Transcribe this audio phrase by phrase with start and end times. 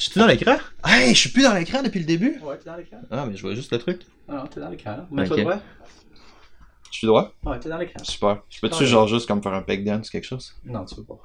[0.00, 0.56] Je suis dans l'écran?
[0.82, 2.40] Hey, je suis plus dans l'écran depuis le début.
[2.42, 3.02] Ouais, t'es dans l'écran.
[3.10, 4.00] Ah, mais je vois juste le truc.
[4.26, 5.06] Ah non, t'es dans l'écran.
[5.10, 5.60] Mets-toi droit.
[6.90, 7.34] Je suis droit?
[7.44, 8.02] Ouais, t'es dans l'écran.
[8.02, 8.42] Super.
[8.48, 10.54] Je peux-tu genre juste comme faire un peg dance quelque chose?
[10.64, 11.20] Non, tu veux pas.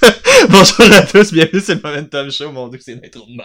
[0.48, 2.50] Bonjour à tous, bienvenue sur le Momentum Show.
[2.50, 3.42] Mon dieu, c'est une intro de.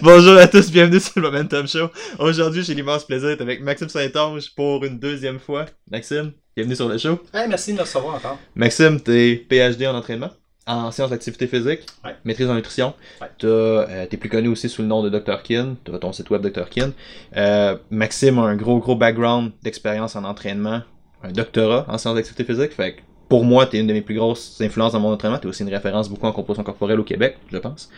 [0.02, 1.90] Bonjour à tous, bienvenue sur le Momentum Show.
[2.18, 5.66] Aujourd'hui, j'ai l'immense plaisir d'être avec Maxime Saint-Onge pour une deuxième fois.
[5.90, 7.20] Maxime, bienvenue sur le show.
[7.34, 8.38] Hey, merci de me recevoir encore.
[8.54, 10.30] Maxime, t'es PhD en entraînement,
[10.66, 12.14] en sciences d'activité physique, Ouais.
[12.24, 12.94] maîtrise en nutrition.
[13.20, 13.26] Ouais.
[13.38, 15.42] T'as, euh, t'es plus connu aussi sous le nom de Dr.
[15.42, 15.76] Kin.
[15.84, 16.68] T'as ton site web Dr.
[16.68, 16.92] Kin.
[17.36, 20.82] Euh, Maxime a un gros, gros background d'expérience en entraînement,
[21.22, 22.72] un doctorat en sciences d'activité physique.
[22.72, 25.38] Fait que pour moi, t'es une de mes plus grosses influences dans mon entraînement.
[25.38, 27.88] T'es aussi une référence beaucoup en composition corporelle au Québec, je pense.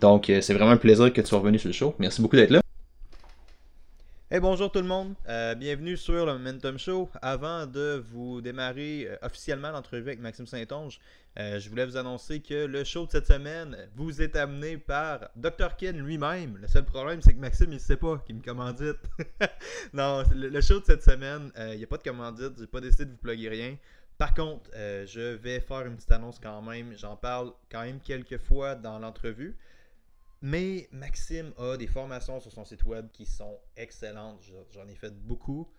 [0.00, 1.94] Donc, euh, c'est vraiment un plaisir que tu sois revenu sur le show.
[1.98, 2.60] Merci beaucoup d'être là.
[4.28, 5.14] Hey, bonjour tout le monde.
[5.28, 7.08] Euh, bienvenue sur le Momentum Show.
[7.22, 10.98] Avant de vous démarrer euh, officiellement l'entrevue avec Maxime Saint-Onge,
[11.38, 15.30] euh, je voulais vous annoncer que le show de cette semaine vous est amené par
[15.36, 15.76] Dr.
[15.76, 16.58] Kin lui-même.
[16.60, 18.98] Le seul problème, c'est que Maxime, il sait pas qu'il me commandite.
[19.92, 22.58] non, le, le show de cette semaine, il n'y a pas de commandite.
[22.58, 23.76] J'ai pas décidé de vous plugger rien.
[24.18, 26.94] Par contre, je vais faire une petite annonce quand même.
[26.98, 29.56] J'en parle quand même quelques fois dans l'entrevue.
[30.42, 34.42] Mais Maxime a des formations sur son site web qui sont excellentes.
[34.42, 35.70] Je- J'en ai fait beaucoup.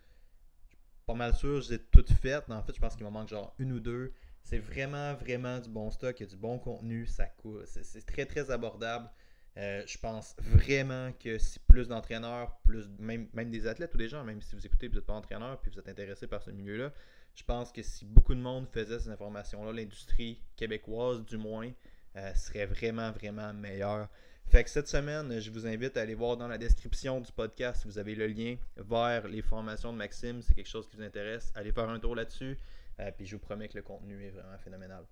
[1.06, 2.50] Pas mal sûr, je les ai toutes faites.
[2.50, 4.12] En fait, je pense qu'il m'en manque genre une ou deux.
[4.42, 6.18] C'est vraiment, vraiment du bon stock.
[6.20, 7.06] Il y a du bon contenu.
[7.06, 7.66] Ça coûte.
[7.66, 9.08] C'est très, très abordable.
[9.56, 14.22] Euh, je pense vraiment que si plus d'entraîneurs, plus même, des athlètes ou des gens,
[14.22, 16.92] même si vous écoutez vous n'êtes pas entraîneur puis vous êtes intéressé par ce milieu-là,
[17.34, 21.72] je pense que si beaucoup de monde faisait ces informations-là, l'industrie québécoise du moins,
[22.16, 24.08] euh, serait vraiment, vraiment meilleure.
[24.50, 27.84] Fait que cette semaine, je vous invite à aller voir dans la description du podcast,
[27.84, 30.40] vous avez le lien vers les formations de Maxime.
[30.40, 31.52] C'est quelque chose qui vous intéresse.
[31.54, 32.56] Allez faire un tour là-dessus.
[32.98, 35.04] Euh, puis je vous promets que le contenu est vraiment phénoménal.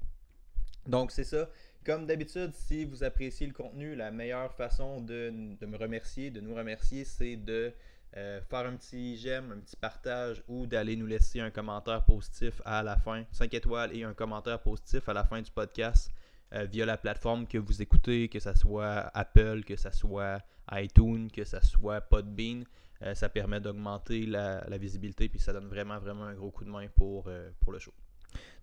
[0.87, 1.51] Donc c'est ça.
[1.84, 6.55] Comme d'habitude, si vous appréciez le contenu, la meilleure façon de, me remercier, de nous
[6.55, 7.75] remercier, c'est de
[8.17, 12.63] euh, faire un petit j'aime, un petit partage ou d'aller nous laisser un commentaire positif
[12.64, 13.25] à la fin.
[13.33, 16.11] 5 étoiles et un commentaire positif à la fin du podcast
[16.55, 20.40] euh, via la plateforme que vous écoutez, que ce soit Apple, que ce soit
[20.73, 22.64] iTunes, que ce soit Podbean.
[23.02, 26.64] Euh, ça permet d'augmenter la, la visibilité puis ça donne vraiment, vraiment un gros coup
[26.64, 27.92] de main pour, euh, pour le show.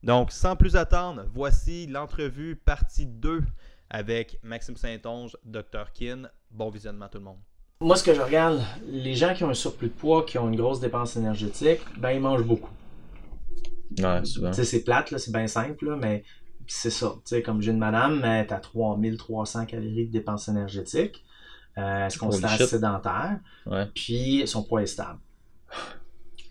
[0.02, 3.44] Donc, sans plus attendre, voici l'entrevue partie 2
[3.90, 5.92] avec Maxime Saint-Onge, Dr.
[5.94, 6.30] Kin.
[6.52, 7.40] Bon visionnement tout le monde.
[7.80, 10.48] Moi, ce que je regarde, les gens qui ont un surplus de poids, qui ont
[10.48, 12.72] une grosse dépense énergétique, ben ils mangent beaucoup.
[14.00, 14.52] Ouais, souvent.
[14.52, 16.24] Tu sais, c'est plate, là, c'est bien simple, là, mais
[16.68, 17.14] c'est ça.
[17.18, 21.24] Tu sais, comme j'ai une madame, elle est à 3300 calories de dépense énergétique.
[21.78, 23.40] Euh, elle se considère sédentaire?
[23.66, 23.88] Ouais.
[23.96, 25.20] Puis son poids est stable.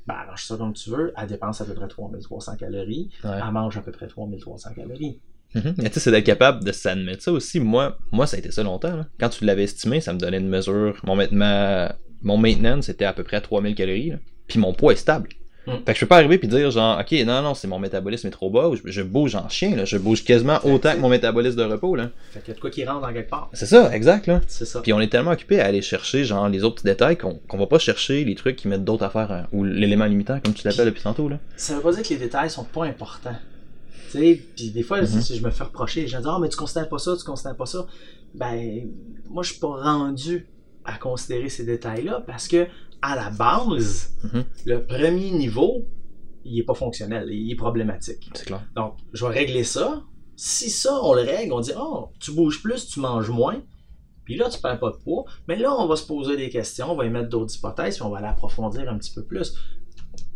[0.05, 1.13] Ben, arrange ça comme tu veux.
[1.17, 3.09] Elle dépense à peu près 3300 calories.
[3.23, 3.31] Ouais.
[3.47, 5.21] Elle mange à peu près 3300 calories.
[5.55, 7.61] Mais tu sais, c'est d'être capable de s'admettre ça aussi.
[7.61, 8.97] Moi, moi, ça a été ça longtemps.
[8.97, 9.07] là.
[9.21, 11.01] Quand tu l'avais estimé, ça me donnait une mesure.
[11.05, 14.11] Mon, ma- mon maintenance, c'était à peu près 3000 calories.
[14.11, 14.17] là.
[14.49, 15.29] Puis mon poids est stable.
[15.67, 15.71] Mm.
[15.87, 18.27] Fait que je peux pas arriver puis dire genre, ok, non, non, c'est mon métabolisme
[18.27, 18.69] est trop bas.
[18.69, 19.85] ou Je, je bouge en chien, là.
[19.85, 22.11] Je bouge quasiment autant que mon métabolisme de repos, là.
[22.33, 23.49] Fait qu'il y a de quoi qui rentre dans quelque part.
[23.53, 24.41] C'est ça, exact, là.
[24.49, 24.81] C'est ça.
[24.81, 27.59] Puis on est tellement occupé à aller chercher genre les autres petits détails qu'on qu'on
[27.59, 30.67] va pas chercher les trucs qui mettent d'autres affaires hein, ou l'élément limitant comme tu
[30.67, 31.39] l'appelles depuis tantôt là.
[31.57, 33.37] Ça veut pas dire que les détails sont pas importants.
[34.11, 35.07] Tu sais, puis des fois, Mhm.
[35.07, 37.25] si je me fais reprocher, les gens disent Ah, mais tu considères pas ça, tu
[37.25, 37.87] considères pas ça.
[38.35, 38.89] Ben,
[39.31, 40.47] moi, je suis pas rendu
[40.85, 42.67] à considérer ces détails-là parce que,
[43.03, 44.45] à la base, Mhm.
[44.67, 45.85] le premier niveau,
[46.45, 48.31] il est pas fonctionnel, il est problématique.
[48.35, 48.65] C'est clair.
[48.77, 50.03] Donc, je vais régler ça.
[50.37, 53.63] Si ça, on le règle, on dit Oh, tu bouges plus, tu manges moins.
[54.25, 55.25] Puis là, tu perds pas de poids.
[55.49, 58.11] Mais là, on va se poser des questions, on va émettre d'autres hypothèses, puis on
[58.11, 59.53] va aller approfondir un petit peu plus.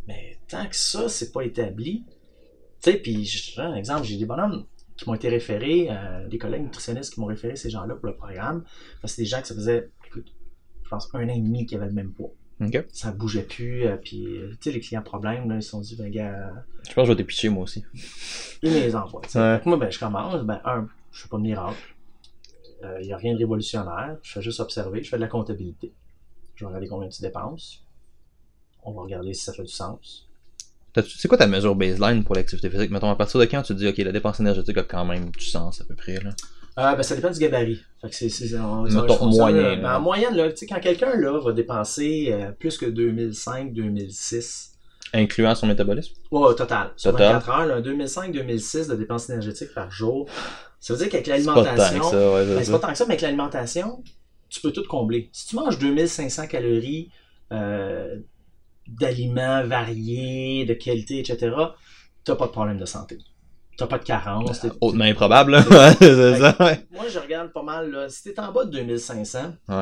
[0.08, 2.04] Mais tant que ça, c'est pas établi,
[2.82, 4.64] tu sais, puis je un exemple, j'ai des bonhommes
[4.96, 8.16] qui m'ont été référés, euh, des collègues nutritionnistes qui m'ont référé ces gens-là pour le
[8.16, 8.62] programme.
[9.00, 10.32] Parce que c'est des gens que ça faisait, écoute,
[10.84, 12.32] je pense, un an et demi qui avaient le même poids.
[12.60, 12.86] Ok.
[12.90, 15.80] Ça bougeait plus, euh, puis, euh, tu sais, les clients problèmes, là, ils se sont
[15.80, 16.52] dit, ben, gars,
[16.88, 17.84] Je pense que je vais te pitcher moi aussi.
[18.62, 19.20] ils me les envoient.
[19.34, 19.60] Ouais.
[19.66, 21.94] Moi, ben, je commence, ben, un, je fais pas de miracle.
[23.00, 24.16] Il n'y a rien de révolutionnaire.
[24.22, 25.92] Je fais juste observer, je fais de la comptabilité.
[26.54, 27.82] Je vais regarder combien tu dépenses.
[28.84, 30.28] On va regarder si ça fait du sens.
[31.04, 32.90] C'est quoi ta mesure baseline pour l'activité physique?
[32.90, 35.30] Mettons, à partir de quand tu te dis, ok, la dépense énergétique a quand même
[35.30, 36.30] du sens à peu près, là?
[36.78, 37.80] Euh, ben, ça dépend du gabarit.
[38.02, 41.38] Fait que c'est, c'est, on- Mettons moyen, euh, ben, en moyenne, là, quand quelqu'un là,
[41.40, 44.72] va dépenser euh, plus que 2005, 2006,
[45.14, 46.14] Incluant son métabolisme?
[46.32, 46.90] Au total.
[46.96, 47.34] Sur Total.
[47.34, 50.28] 24 heures, là, 2005-2006 de dépenses énergétiques par jour.
[50.80, 52.72] Ça veut dire qu'avec C'est pas tant que l'alimentation, ça, ouais, Ben, c'est ça.
[52.72, 54.02] pas tant que ça, mais avec l'alimentation,
[54.50, 55.30] tu peux tout combler.
[55.32, 57.10] Si tu manges 2500 calories
[57.52, 58.16] euh,
[58.88, 61.54] d'aliments variés, de qualité, etc.,
[62.24, 63.18] t'as pas de problème de santé.
[63.76, 64.60] T'as pas de carence.
[64.60, 65.58] t'es- Hautement improbable, là.
[65.70, 66.86] Ouais, c'est ça, ouais.
[66.92, 69.38] Moi, je regarde pas mal, là, si t'es en bas de 2500,
[69.68, 69.74] Ouais.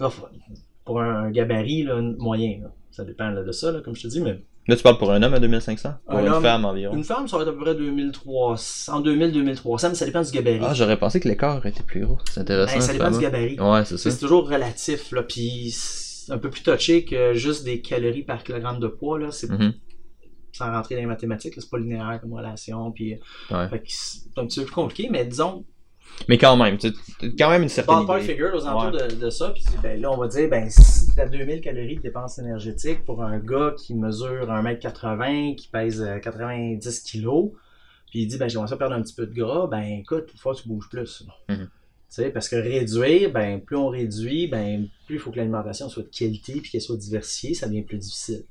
[0.00, 0.26] là, faut-
[0.84, 4.20] pour un gabarit là, moyen, là, ça dépend de ça, là, comme je te dis,
[4.20, 5.94] mais Là, tu parles pour un homme à 2500?
[6.04, 6.92] Pour Un une homme- femme environ?
[6.96, 10.30] une femme, ça va être à peu près 2300, en 2000-2300, mais ça dépend du
[10.32, 10.58] gabarit.
[10.62, 12.18] Ah, j'aurais pensé que l'écart était plus gros.
[12.30, 12.74] C'est intéressant.
[12.74, 13.60] Ben, ça dépend du gabarit.
[13.60, 14.10] Ouais, c'est ça.
[14.10, 15.72] C'est toujours relatif, là, puis
[16.30, 19.72] un peu plus touché que juste des calories par kilogramme de poids, là, c'est Mhm.
[20.56, 23.18] Sans rentrer dans les mathématiques, c'est pas linéaire comme relation, puis
[23.50, 23.68] Ouais.
[23.70, 25.64] que c'est un petit peu plus compliqué, mais disons,
[26.28, 26.92] Mais quand même, tu
[27.38, 28.20] quand même une certaine idée.
[28.20, 31.26] figure aux alentours de, de ça, puis ben, là, on va dire, ben, si t'as
[31.28, 37.02] 2000 calories de dépenses énergétiques pour un gars qui mesure 1m80, qui pèse euh, 90
[37.02, 37.50] kg,
[38.10, 40.52] puis il dit, ben, j'aimerais ça perdre un petit peu de gras, ben, écoute, faut
[40.52, 41.24] que tu bouges plus.
[41.48, 41.56] Tu
[42.08, 46.04] sais, parce que réduire, ben, plus on réduit, ben, plus il faut que l'alimentation soit
[46.04, 48.44] de qualité puis qu'elle soit diversifiée, ça devient plus difficile.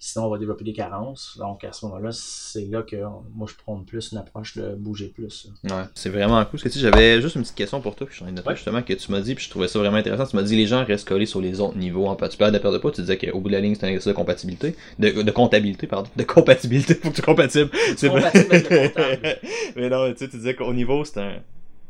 [0.00, 1.36] Sinon, on va développer des carences.
[1.40, 2.96] Donc, à ce moment-là, c'est là que
[3.34, 5.48] moi, je prends plus une approche de bouger plus.
[5.64, 6.52] Ouais, c'est vraiment cool.
[6.52, 8.48] Parce que tu sais, j'avais juste une petite question pour toi, puis j'en ai noté
[8.48, 8.54] Ouais.
[8.54, 10.24] justement que tu m'as dit, puis je trouvais ça vraiment intéressant.
[10.26, 12.06] Tu m'as dit les gens restent collés sur les autres niveaux.
[12.06, 13.74] En fait, tu parles de perte de poids, tu disais qu'au bout de la ligne,
[13.74, 14.76] c'est un exercice de compatibilité.
[15.00, 16.08] De, de comptabilité, pardon.
[16.14, 17.70] De compatibilité, faut que tu sois compatible.
[17.96, 19.38] C'est compatible avec le comptable.
[19.76, 21.38] Mais non, tu sais, tu disais qu'au niveau, c'est un.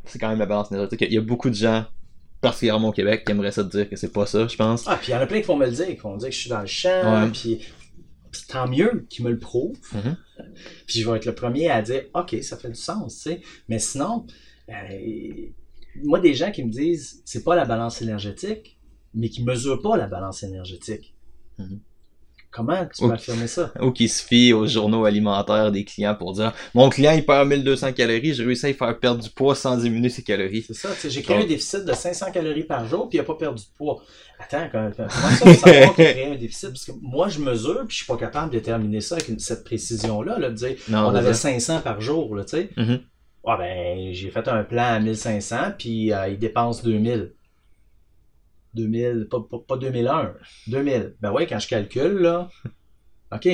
[0.07, 1.03] C'est quand même la balance énergétique.
[1.11, 1.85] Il y a beaucoup de gens,
[2.41, 4.85] particulièrement au Québec, qui aimeraient ça te dire que c'est pas ça, je pense.
[4.87, 6.19] Ah, puis il y en a plein qui vont me le dire, qui vont me
[6.19, 7.61] dire que je suis dans le champ, puis,
[8.31, 9.79] puis tant mieux qu'ils me le prouvent.
[9.93, 10.17] Mhm.
[10.87, 13.41] Puis je vais être le premier à dire, OK, ça fait du sens, tu sais.
[13.69, 14.27] Mais sinon,
[14.69, 15.47] euh,
[16.03, 18.79] moi, des gens qui me disent, c'est pas la balance énergétique,
[19.15, 21.15] mais qui mesurent pas la balance énergétique.
[21.59, 21.81] Mhm.
[22.51, 23.73] Comment tu peux affirmer ça?
[23.81, 27.47] Ou qui se fient aux journaux alimentaires des clients pour dire Mon client il perd
[27.47, 30.63] 1200 calories, j'ai réussi à lui faire perdre du poids sans diminuer ses calories.
[30.67, 33.35] C'est ça, j'ai créé un déficit de 500 calories par jour, puis il a pas
[33.35, 34.03] perdu de poids.
[34.39, 36.71] Attends, comment, comment ça, savoir qu'il un déficit?
[36.71, 39.39] Parce que moi, je mesure, puis je suis pas capable de déterminer ça avec une-
[39.39, 41.51] cette précision-là, là, de dire, Non, on avait ça.
[41.51, 42.71] 500 par jour, tu sais.
[42.77, 43.01] Mhm.
[43.47, 47.33] Ah ben, j'ai fait un plan à 1500, puis euh, il dépense 2000.
[48.75, 50.35] 2000, pas, pas, pas 2001,
[50.69, 51.15] 2000.
[51.21, 52.49] Ben ouais, quand je calcule, là,
[53.33, 53.49] OK.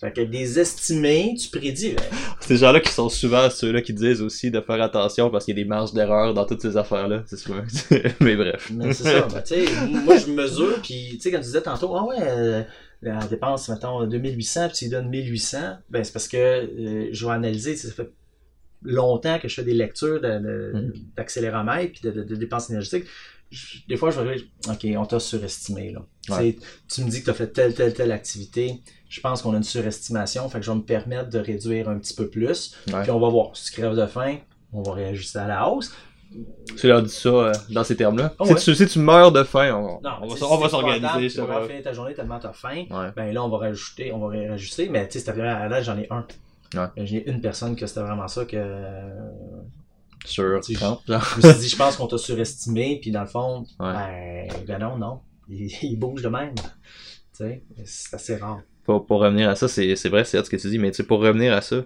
[0.00, 1.94] Fait que des estimés, tu prédis.
[1.94, 2.02] ben,
[2.40, 5.60] Ces gens-là qui sont souvent ceux-là qui disent aussi de faire attention parce qu'il y
[5.60, 7.22] a des marges d'erreur dans toutes ces affaires-là.
[7.26, 7.62] C'est souvent.
[8.20, 8.70] Mais bref.
[8.74, 11.62] Mais c'est ça, ben, tu sais, moi je mesure, puis tu sais, quand tu disais
[11.62, 12.62] tantôt, ah ouais, euh,
[13.02, 15.58] la dépense, mettons, 2800, puis tu lui donnes 1800,
[15.90, 18.10] ben c'est parce que euh, je vais analyser, ça fait
[18.82, 23.04] longtemps que je fais des lectures de- de- d'accéléromètre, puis de dépenses énergétiques.
[23.50, 26.00] Je- des fois, je vais dire, OK, on t'a surestimé, là.
[26.36, 26.56] Ouais.
[26.92, 28.80] Tu me dis que tu as fait telle, telle, telle activité.
[29.08, 31.98] Je pense qu'on a une surestimation, fait que je vais me permettre de réduire un
[31.98, 32.74] petit peu plus.
[32.92, 33.02] Ouais.
[33.02, 33.56] Puis on va voir.
[33.56, 34.38] Si tu crèves de faim,
[34.72, 35.92] on va réajuster à la hausse.
[36.76, 38.34] Tu leur dis ça euh, dans ces termes-là?
[38.40, 38.60] Ah si, ouais.
[38.60, 40.34] tu, si tu meurs de faim, on, Non, on va,
[40.66, 41.06] si s'organiser.
[41.06, 41.68] je Tu vas sais avoir pas.
[41.68, 42.86] fini ta journée tellement t'as faim.
[43.14, 44.88] Ben là, on va rajouter, on va réajuster.
[44.88, 46.26] Mais tu sais, c'est à la j'en ai un.
[46.74, 46.88] Ouais.
[47.06, 48.56] J'ai une personne que c'était vraiment ça que
[50.24, 51.24] Sur Tu sais, 30, genre.
[51.32, 53.92] je me suis dit, je pense qu'on t'a surestimé, puis dans le fond, Ouais.
[53.92, 55.20] ben, ben non, non.
[55.48, 56.54] Il, il bouge de même.
[56.54, 58.60] Tu sais, c'est assez rare.
[58.84, 61.02] pour, pour revenir à ça, c'est vrai, c'est ce que tu dis, mais tu sais,
[61.06, 61.84] pour revenir à ça,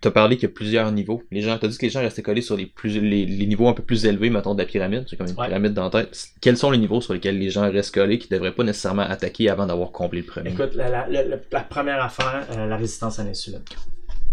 [0.00, 1.22] t'as parlé qu'il y a plusieurs niveaux.
[1.30, 3.68] Les gens, t'as dit que les gens restaient collés sur les, plus, les, les niveaux
[3.68, 5.04] un peu plus élevés, mettons, de la pyramide.
[5.08, 5.46] C'est comme une Ouais.
[5.46, 6.28] pyramide dans la tête.
[6.40, 9.48] Quels sont les niveaux sur lesquels les gens restent collés qui devraient pas nécessairement attaquer
[9.50, 10.50] avant d'avoir comblé le premier?
[10.50, 13.62] Écoute, la, la, la- la première affaire, euh, la résistance à l'insuline.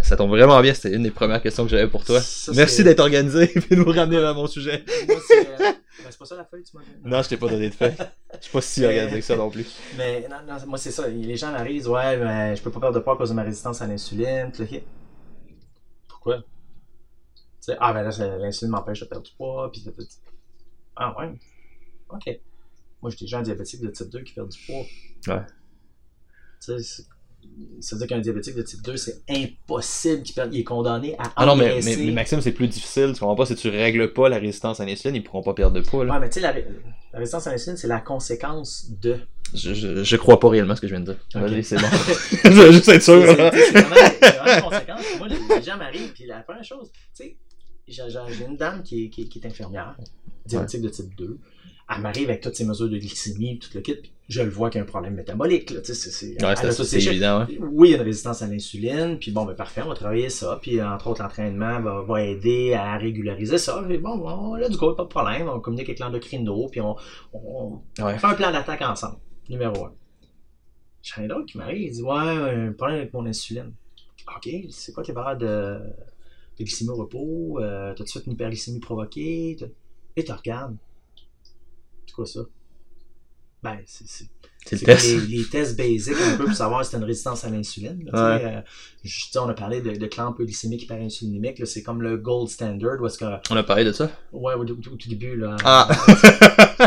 [0.04, 2.22] Ça tombe vraiment bien, c'était une des premières questions que j'avais pour toi.
[2.22, 4.84] Ça, Merci d'être organisé et de nous ramener à mon sujet.
[5.08, 5.76] Moi, c'est euh, ben,
[6.10, 6.84] c'est pas ça la feuille tu m'as?
[7.06, 7.96] Non, je t'ai pas donné de fait.
[8.38, 9.66] Je suis pas si Mais- organisé que ça non plus.
[9.98, 11.08] Mais non, non, moi c'est ça.
[11.08, 13.44] Les gens disent Ouais, ben, je peux pas perdre de poids à cause de ma
[13.44, 14.52] résistance à l'insuline.
[16.10, 16.38] Pourquoi?
[16.40, 16.44] Tu
[17.72, 19.72] sais, ah ben là, l'insuline m'empêche de perdre du poids.
[19.72, 19.86] Puis-
[20.98, 21.32] ah ouais.
[22.10, 22.40] Ok.
[23.02, 24.86] Moi j'ai des gens diabétiques de type 2 qui perdent du poids.
[25.36, 25.42] Ouais.
[26.66, 27.04] Tu sais,
[27.44, 30.54] c'est- ça veut dire qu'un diabétique de type 2, c'est impossible qu'il perde.
[30.54, 33.12] Il est condamné à Ah non, mais, mais, mais Maxime, c'est plus difficile.
[33.14, 35.76] Tu comprends pas, si tu règles pas la résistance à l'insuline, ils pourront pas perdre
[35.76, 36.06] de poids.
[36.06, 36.14] Là.
[36.14, 39.18] Ouais, mais tu sais, la, la résistance à l'insuline, c'est la conséquence de.
[39.54, 41.20] Je, je, je crois pas réellement ce que je viens de dire.
[41.36, 41.84] Vas-y, c'est bon.
[42.44, 43.24] je veux juste être sûr.
[43.26, 43.96] C'est- vraiment,
[44.56, 45.02] une conséquence.
[45.20, 47.38] Moi, les, gens m'arrivent, puis la première chose, tu sais,
[47.88, 48.02] j'ai
[48.48, 49.96] une dame qui est, qui est- qui est infirmière,
[50.46, 51.38] diabétique de type 2.
[51.96, 54.70] Elle m'arrive avec toutes ces mesures de glycémie, tout le kit, puis je le vois
[54.70, 55.70] qu'il y a un problème métabolique.
[55.72, 56.56] Là, c'est- Ouais,
[57.12, 57.46] évident.
[57.46, 57.58] Ouais.
[57.62, 60.30] Oui, il y a une résistance à l'insuline, puis bon, ben parfait, on va travailler
[60.30, 63.84] ça, puis entre autres, l'entraînement va, va aider à régulariser ça.
[63.88, 66.96] Puis bon, bon, là, du coup, pas de problème, on communique avec l'endocrino, puis on,
[67.34, 68.14] on, Ouais.
[68.16, 69.18] on fait un plan d'attaque ensemble,
[69.50, 69.94] numéro un.
[71.04, 73.74] J'en ai d'autres qui m'arrivent, ils disent Ouais, un problème avec mon insuline.
[74.36, 75.80] Ok, c'est quoi tes valeurs de,
[76.58, 77.60] de glycémie au repos?
[77.60, 79.58] Euh, T'as-tu fait une hyperglycémie provoquée?
[80.16, 80.78] Et tu regardes.
[82.06, 82.40] C'est quoi ça?
[83.64, 84.30] Ben, c'est c'est-
[84.72, 85.06] le test.
[85.06, 88.00] les, les tests basiques un peu pour savoir si t'as une résistance à l'insuline.
[88.06, 88.20] tu Ouais.
[88.46, 88.62] euh,
[89.04, 91.60] je- tu sais, on a parlé de, de clamp glycémique hyperinsulinimique.
[91.60, 93.02] là, C'est comme le gold standard.
[93.02, 94.10] Où est-ce que, On a parlé de ça?
[94.32, 95.58] ouais, au, au- au tout début, là.
[95.66, 95.88] Ah!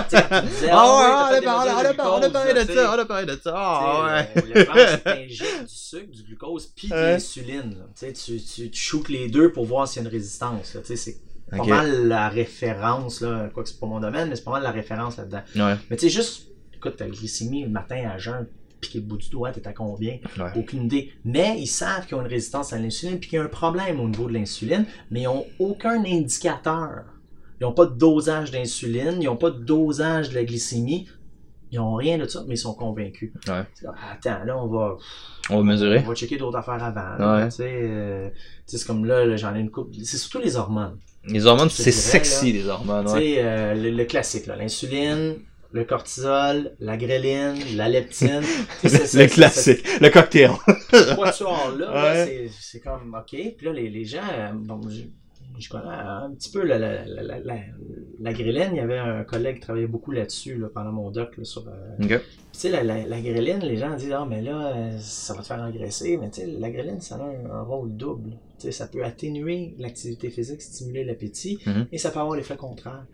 [0.08, 2.32] Tu tu Ah ouais, on a parlé, mesures on a de parlé, on a glucose,
[2.32, 2.78] parlé là, de tu sais.
[2.82, 3.54] ça, on a parlé de ça.
[3.56, 4.52] Ah Tu ouais.
[4.52, 7.76] euh, Le plan, c'est du sucre, du glucose, puis de l'insuline.
[7.98, 10.76] Tu, tu, tu, tu shoots les deux pour voir s'il y a une résistance.
[10.86, 11.16] Tu C'est
[11.50, 13.48] pas mal la référence, là.
[13.52, 15.42] quoi que c'est pas mon domaine, mais c'est pas mal la référence là-dedans.
[15.56, 15.76] Ouais.
[15.90, 18.46] Mais tu sais, juste, écoute, ta glycémie le matin à jeun,
[18.80, 20.18] piqué le bout du doigt, t'es à combien?
[20.38, 20.50] Ouais.
[20.56, 21.12] Aucune idée.
[21.24, 24.00] Mais ils savent qu'ils ont une résistance à l'insuline puis qu'il y a un problème
[24.00, 27.04] au niveau de l'insuline, mais ils n'ont aucun indicateur.
[27.60, 31.08] Ils n'ont pas de dosage d'insuline, ils n'ont pas de dosage de la glycémie.
[31.72, 33.32] Ils n'ont rien de ça, mais ils sont convaincus.
[33.48, 33.62] Ouais.
[34.12, 34.96] Attends, là, on va,
[35.50, 35.98] On va mesurer.
[36.04, 37.16] on va checker d'autres affaires avant.
[37.18, 37.36] là.
[37.38, 37.48] Ouais.
[37.48, 39.92] Tu sais, euh, tu sais, c'est comme là, là, j'en ai une coupe.
[40.04, 40.98] C'est surtout les hormones.
[41.26, 45.34] Les hormones, c'est sexy, les hormones, Tu sais, euh, le, le classique, l'insuline,
[45.72, 48.42] le cortisol, la gréline, la leptine.
[48.84, 50.50] Le classique, le cocktail.
[51.16, 52.26] quatuor-là, là, Ouais.
[52.26, 53.30] c'est- c'est comme OK.
[53.56, 55.02] Puis là, les, les gens, euh, bon, je,
[55.58, 57.54] je connais un petit peu la, la, la, la, la,
[58.20, 58.70] la gréline.
[58.72, 61.36] Il y avait un collègue qui travaillait beaucoup là-dessus là, pendant mon doc.
[61.36, 62.18] Là, sur, euh, tu
[62.52, 65.60] sais, la, la, gréline, les gens disent Ah, mais là, euh, ça va te faire
[65.60, 66.16] engraisser.
[66.18, 68.30] Mais tu sais, la gréline, ça a un, un rôle double.
[68.58, 71.86] Tu sais, ça peut atténuer l'activité physique, stimuler l'appétit, Mhm.
[71.92, 73.04] et ça peut avoir l'effet contraire.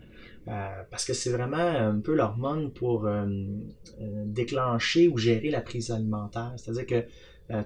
[0.47, 3.25] Euh, parce que c'est vraiment un peu l'hormone pour euh,
[4.01, 6.53] euh, déclencher ou gérer la prise alimentaire.
[6.57, 7.05] C'est-à-dire que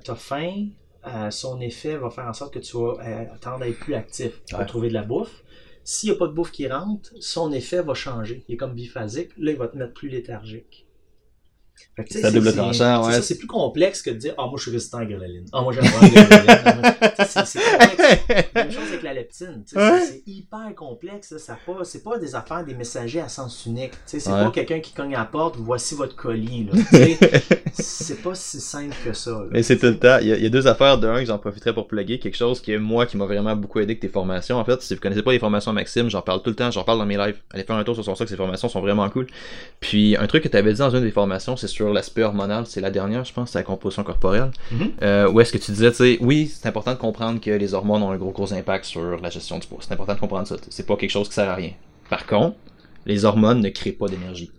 [0.03, 0.67] tu as faim,
[1.07, 3.95] euh, son effet va faire en sorte que tu vas euh, tendre à être plus
[3.95, 4.65] actif pour Ouais.
[4.65, 5.43] trouver de la bouffe.
[5.83, 8.43] S'il n'y a pas de bouffe qui rentre, son effet va changer.
[8.47, 9.31] Il est comme biphasique.
[9.37, 10.83] Là, il va te mettre plus léthargique.
[10.83, 10.83] Fait que, tu
[11.55, 11.66] sais,
[12.09, 13.21] C'est double tranchant, ouais.
[13.21, 15.45] C'est plus complexe que de dire Ah, moi, je suis résistant à la gréline.
[15.53, 16.95] Ah, moi, j'aime pas la gréline.
[17.27, 18.47] C'est- complexe.
[18.55, 19.63] Même chose avec la leptine.
[19.75, 20.01] Ouais.
[20.05, 21.31] C'est hyper complexe.
[21.31, 23.91] là, Ça pas, c'est pas des affaires des messagers à sens unique.
[24.05, 24.43] C'est Ouais.
[24.45, 26.67] pas quelqu'un qui cogne à la porte, voici votre colis.
[27.73, 29.31] c'est pas si simple que ça.
[29.31, 29.45] là.
[29.51, 30.17] Mais c'est tout le temps.
[30.21, 30.97] Il y, a, il y a deux affaires.
[30.97, 32.19] De un, que j'en profiterais pour plugger.
[32.19, 34.57] Quelque chose que moi, qui m'a vraiment beaucoup aidé avec tes formations.
[34.57, 36.71] En fait, si vous connaissez pas les formations Maxime, j'en parle tout le temps.
[36.71, 37.37] J'en parle dans mes lives.
[37.53, 38.27] Allez faire un tour sur son site.
[38.29, 39.27] Ces formations sont vraiment cool.
[39.79, 42.65] Puis, un truc que tu avais dit dans une des formations, c'est sur l'aspect hormonal.
[42.65, 43.51] C'est la dernière, je pense.
[43.51, 44.51] C'est la composition corporelle.
[45.01, 47.73] Euh, où est-ce que tu disais, tu sais, oui, c'est important de comprendre que les
[47.73, 49.79] hormones ont un gros, gros impact sur la gestion du poids.
[49.81, 50.55] C'est important de comprendre ça.
[50.69, 51.71] C'est pas quelque chose qui sert à rien.
[52.09, 52.57] Par contre,
[53.05, 54.51] les hormones ne créent pas d'énergie.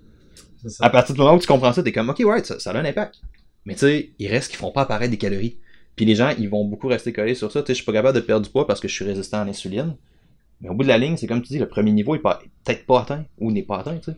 [0.81, 2.77] À partir du moment où tu comprends ça, t'es comme, ok, ouais, ça, ça a
[2.79, 3.17] un impact.
[3.65, 5.59] Mais tu sais, il reste qu'ils font pas apparaître des calories.
[5.97, 7.61] Puis les gens, ils vont beaucoup rester collés sur ça.
[7.63, 9.41] Tu sais, je suis pas capable de perdre du poids parce que je suis résistant
[9.41, 9.97] à l'insuline.
[10.61, 12.41] Mais au bout de la ligne, c'est comme tu dis, le premier niveau est pas-
[12.65, 14.17] peut-être pas atteint ou n'est pas atteint, tu sais.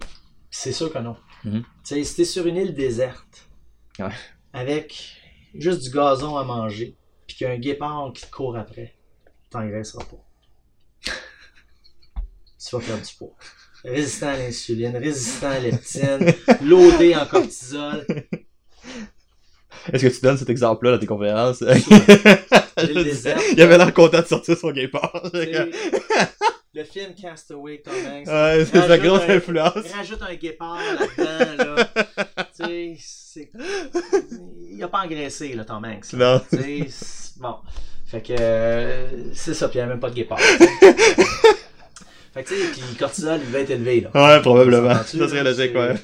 [0.50, 1.16] C'est sûr que non.
[1.42, 3.48] Tu sais, si t'es sur une île déserte,
[3.98, 4.12] Ouais.
[4.52, 5.16] avec
[5.54, 8.94] juste du gazon à manger, puis qu'il y a un guépard qui te court après,
[9.50, 10.24] t'engraisseras pas.
[12.68, 13.34] tu vas perdre du poids.
[13.84, 16.32] Résistant à l'insuline, résistant à leptine,
[16.62, 18.04] loadé en cortisol.
[19.90, 21.60] Est-ce que tu donnes cet exemple-là dans tes conférences?
[22.82, 25.30] Il avait l'air content de sortir son guépard.
[26.72, 28.28] Le film Castaway, Tom Hanks.
[28.28, 29.92] Ouais, c'est sa Rajoute grosse un- influence.
[29.92, 31.84] Rajoute un guépard là-dedans, là.
[32.56, 33.50] tu sais, c'est.
[34.70, 36.12] Il a pas engraissé, là, Tom Hanks.
[36.12, 36.34] là.
[36.34, 36.40] Non.
[36.48, 37.56] Tu sais, c'est- bon.
[38.06, 38.32] Fait que.
[38.38, 40.38] euh, c'est ça, puis il n'y a même pas de guépard.
[40.38, 40.74] fait
[42.44, 44.10] que, tu sais, puis le cortisol, il va être élevé, là.
[44.36, 44.94] Ouais, probablement.
[44.94, 45.94] Ça serait logique, ouais.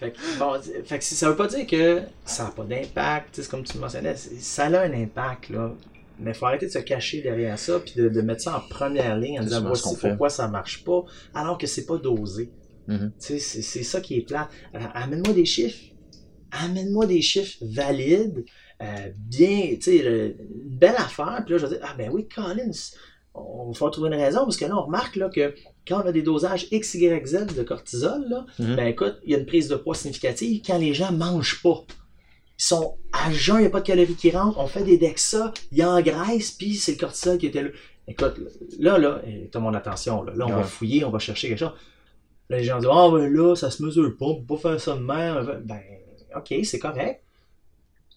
[0.00, 0.54] Fait que, bon,
[0.86, 3.62] fait que ça veut pas dire que ça n'a pas d'impact, tu sais, c'est comme
[3.64, 5.70] tu le mentionnais, ça a un impact, là.
[6.18, 8.60] Mais il faut arrêter de se cacher derrière ça, puis de, de mettre ça en
[8.68, 11.04] première ligne en disant voici pourquoi ça marche pas,
[11.34, 12.52] alors que c'est pas dosé.
[12.86, 13.12] Mhm.
[13.18, 14.48] Sais, c'est ça qui est plat.
[14.72, 15.82] Alors, Amène-moi des chiffres.
[16.52, 18.44] Amène-moi des chiffres valides,
[18.82, 21.42] euh, bien, tu sais, une belle affaire.
[21.44, 22.70] Puis là, je vais dire, ah ben oui, Collins,
[23.34, 25.52] on va trouver une raison, parce que là, on remarque là, que
[25.88, 28.76] quand on a des dosages X, Y, Z de cortisol, là, Mhm.
[28.76, 31.84] ben écoute, il y a une prise de poids significative quand les gens mangent pas.
[32.58, 34.96] Ils sont à jeun, il n'y a pas de calories qui rentrent, on fait des
[34.96, 37.70] DEXA, il engraisse, puis c'est le cortisol qui était là.
[38.06, 38.38] Écoute,
[38.78, 41.72] là, là, t'as mon attention, là, Là, on va fouiller, on va chercher quelque chose.
[42.50, 44.80] Là, les gens disent, ah, ben là, ça se mesure pas, on peut pas faire
[44.80, 45.62] ça de même.
[45.64, 45.80] Ben,
[46.36, 47.22] ok, c'est correct.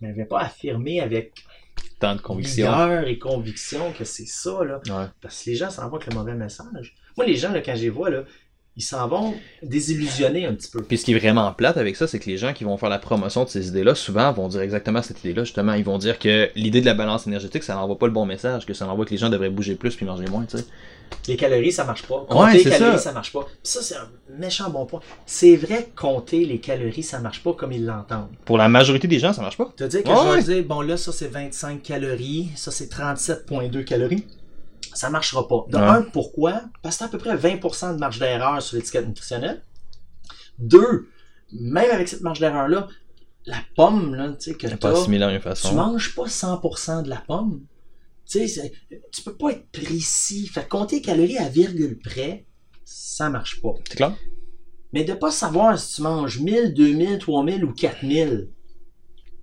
[0.01, 1.33] Mais je vais pas affirmer avec
[1.99, 3.01] Tant de conviction.
[3.03, 4.81] et conviction que c'est ça, là.
[4.87, 5.05] Ouais.
[5.21, 6.95] Parce que les gens s'en vont avec le mauvais message.
[7.15, 8.23] Moi, les gens, là, quand je les vois, là,
[8.77, 10.81] ils s'en vont désillusionnés un petit peu.
[10.83, 12.89] Puis ce qui est vraiment plate avec ça, c'est que les gens qui vont faire
[12.89, 15.73] la promotion de ces idées-là, souvent vont dire exactement cette idée-là, justement.
[15.73, 18.65] Ils vont dire que l'idée de la balance énergétique, ça n'envoie pas le bon message,
[18.65, 20.65] que ça envoie que les gens devraient bouger plus puis manger moins, tu sais.
[21.27, 22.15] Les calories, ça marche pas.
[22.19, 22.97] Ouais, Compter les calories, ça.
[22.97, 23.11] ça.
[23.13, 23.41] marche pas.
[23.45, 24.99] Puis ça, c'est un méchant bon point.
[25.25, 28.27] C'est vrai que compter les calories, ça marche pas comme ils l'entendent.
[28.45, 29.71] Pour la majorité des gens, ça marche pas.
[29.75, 30.59] Te dire que Ouais, je vais ouais.
[30.61, 34.25] dire, bon là, ça c'est 25 calories, ça c'est 37,2 calories.
[34.97, 35.65] Ça marchera pas.
[35.69, 36.63] De un, pourquoi?
[36.81, 39.61] Parce que t'as à peu près 20% de marge d'erreur sur l'étiquette nutritionnelle.
[40.57, 41.07] Deux,
[41.51, 42.87] même avec cette marge d'erreur-là,
[43.45, 47.17] la pomme, là, tu sais, que C'est pas de tu manges pas 100% de la
[47.17, 47.61] pomme.
[48.25, 48.73] Tu sais,
[49.11, 50.47] tu peux pas être précis.
[50.47, 52.45] Fait compter les calories à virgule près,
[52.83, 53.75] ça marche pas.
[53.87, 54.15] C'est clair?
[54.93, 58.49] Mais de pas savoir si tu manges 1000, 2000, 3000 ou 4000,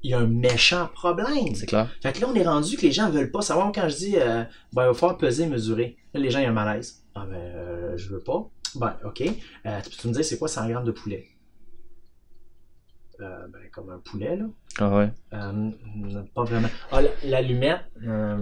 [0.04, 1.54] il y a un méchant problème.
[1.54, 1.90] C'est clair.
[2.02, 3.72] Fait que là, on est rendu que les gens veulent pas savoir.
[3.74, 5.96] Quand je dis, euh, ben, il va falloir peser, mesurer.
[6.12, 7.02] Là, les gens, il y a un malaise.
[7.16, 8.48] Ah, ben, euh, je veux pas.
[8.76, 9.22] Ben, ok.
[9.66, 11.26] Euh, tu peux me dire, c'est quoi 100 grammes de poulet?
[13.20, 14.44] Euh, ben, comme un poulet, là.
[14.78, 15.10] Ah ouais.
[15.32, 15.70] Euh,
[16.34, 16.68] pas vraiment.
[16.90, 18.36] Ah, la- l'allumette, la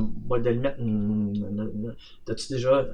[0.00, 1.32] boîte d'allumettes, hum,
[2.24, 2.86] t'as-tu déjà.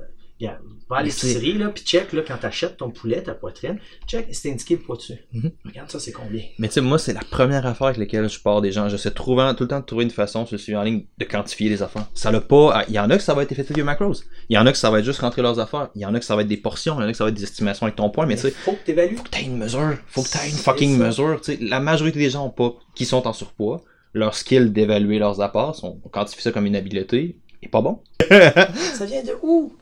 [0.43, 0.59] Yeah.
[0.91, 4.51] Va à l'épicerie, là, puis check, là, quand t'achètes ton poulet, ta poitrine, check, c'est
[4.51, 5.15] indiqué le poids dessus.
[5.33, 5.53] Mhm.
[5.65, 6.43] Regarde ça, c'est combien?
[6.59, 8.89] Mais tu sais, moi, c'est la première affaire avec laquelle je pars des gens.
[8.89, 11.69] J'essaie trouvant, tout le temps de trouver une façon, je suis en ligne, de quantifier
[11.69, 12.09] les affaires.
[12.15, 12.85] Ça l'a pas.
[12.89, 14.15] Il y en a que ça va être effectif macros.
[14.49, 15.91] Il y en a que ça va être juste rentrer leurs affaires.
[15.95, 16.97] Il y en a que ça va être des portions.
[16.99, 18.27] Il y en a que ça va être des estimations avec ton poids.
[18.27, 19.17] Mais tu sais, faut que t'évalues.
[19.17, 19.97] faut que t'aies une mesure.
[20.09, 21.41] Faut que t'aies une fucking mesure.
[21.41, 23.85] Tu sais, la majorité des gens ont pas, qui sont en surpoids,
[24.15, 28.01] leur skill d'évaluer leurs apports, on quantifie ça comme une habileté, est pas bon.
[28.29, 29.73] Ça vient de où?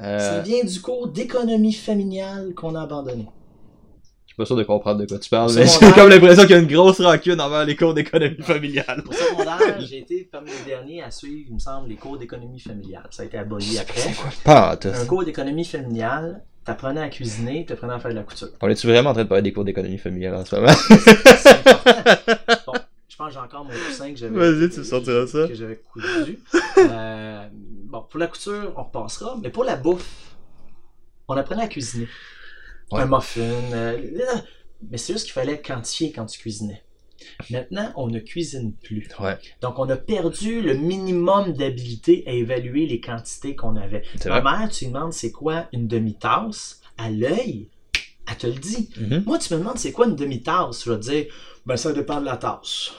[0.00, 3.26] Ça Euh, vient du cours d'économie familiale qu'on a abandonné.
[4.26, 6.52] je suis pas sûr de comprendre de quoi tu parles, mais j'ai comme l'impression qu'il
[6.52, 9.02] y a une grosse rancune envers les cours d'économie familiale.
[9.06, 12.60] Au secondaire, j'ai été parmi les derniers à suivre, il me semble, les cours d'économie
[12.60, 13.06] familiale.
[13.10, 14.10] Ça a été aboli après.
[14.44, 18.48] Pas, Un cours d'économie familiale, t'apprenais à cuisiner, t'apprenais à faire de la couture.
[18.62, 20.68] On est-tu vraiment en train de parler des cours d'économie familiale en ce moment?
[21.36, 22.69] C'est important.
[23.10, 24.38] Je pense que j'ai encore mon coussin que j'avais.
[24.38, 25.48] Vas-y, tu sortiras ça.
[25.48, 26.38] Que j'avais cousu.
[26.78, 29.36] Euh, bon, pour la couture, on repassera.
[29.42, 30.36] Mais pour la bouffe,
[31.26, 32.06] on apprenait à cuisiner.
[32.92, 33.00] Ouais.
[33.00, 33.40] Un muffin.
[33.40, 34.00] euh,
[34.88, 36.82] mais c'est juste qu'il fallait quantifier quand tu cuisinais.
[37.50, 39.08] Maintenant, on ne cuisine plus.
[39.18, 44.02] Ouais, Donc, on a perdu le minimum d'habilité à évaluer les quantités qu'on avait.
[44.24, 47.68] Ma mère, tu lui demandes c'est quoi une demi-tasse, à l'œil,
[48.30, 48.88] elle te le dit.
[48.98, 49.24] Mhm.
[49.26, 51.26] Moi, tu me demandes c'est quoi une demi-tasse, je vais te dire,
[51.66, 52.92] ben ça dépend de la tasse.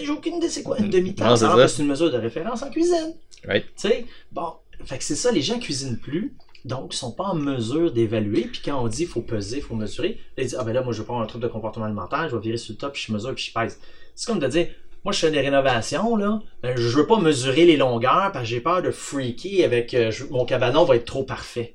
[0.00, 2.16] J'ai aucune idée c'est quoi une Non, demi-tasse, c'est alors que c'est une mesure de
[2.16, 3.14] référence en cuisine.
[3.44, 3.64] Right.
[3.76, 4.52] Tu sais, bon,
[4.84, 6.34] fait que c'est ça, les gens cuisinent plus,
[6.64, 10.18] donc ils sont pas en mesure d'évaluer, puis quand on dit faut peser, faut mesurer,
[10.36, 12.36] ils disent, ah ben là, moi je vais prendre un truc de comportement alimentaire, je
[12.36, 13.78] vais virer sur le top, puis je mesure, puis je pèse.
[14.14, 14.68] C'est comme de dire,
[15.04, 18.50] moi je fais des rénovations, là, ben, je veux pas mesurer les longueurs, parce que
[18.50, 21.74] j'ai peur de freaker avec, euh, je- mon cabanon va être trop parfait.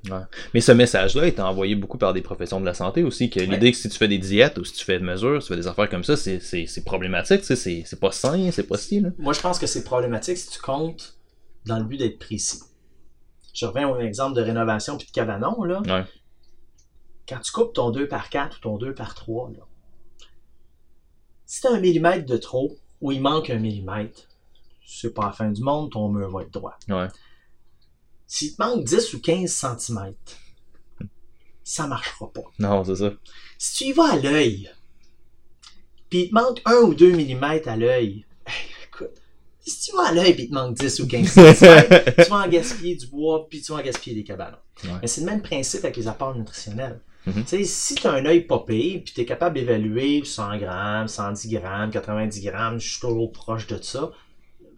[0.54, 3.72] Mais ce message-là est envoyé beaucoup par des professions de la santé aussi, que l'idée
[3.72, 5.60] que si tu fais des diètes ou si tu fais des mesures, si tu fais
[5.60, 8.66] des affaires comme ça, c'est, c'est, c'est problématique, tu sais, c'est, c'est pas sain, c'est
[8.68, 9.08] pas si, là.
[9.18, 11.18] Moi, je pense que c'est problématique si tu comptes
[11.64, 12.60] dans le but d'être précis.
[13.54, 15.82] Je reviens au exemple de rénovation puis de cabanon, là.
[15.86, 16.04] Ouais.
[17.28, 19.64] Quand tu coupes ton 2 par 4 ou ton 2 par 3, là,
[21.44, 24.26] si t'as un millimètre de trop ou il manque un millimètre,
[24.84, 26.76] c'est pas la fin du monde, ton mur va être droit.
[26.88, 27.06] Ouais.
[28.26, 30.12] S'il te manque 10 ou 15 cm,
[31.62, 32.42] ça marchera pas.
[32.58, 33.12] Non, c'est ça.
[33.58, 34.72] Si tu y vas à l'œil,
[36.10, 38.26] puis il te manque 1 ou 2 mm à l'œil,
[38.88, 39.14] écoute,
[39.60, 41.54] si tu vas à l'œil puis il te manque 10 ou 15 cm,
[42.24, 44.58] tu vas en gaspiller du bois puis tu vas en gaspiller des cabanons.
[44.82, 44.90] Ouais.
[45.00, 47.00] Mais c'est le même principe avec les apports nutritionnels.
[47.26, 50.58] Tu sais, si tu as un œil pas pire, puis tu es capable d'évaluer 100
[50.58, 54.12] grammes, 110 grammes, 90 grammes, je suis toujours proche de ça,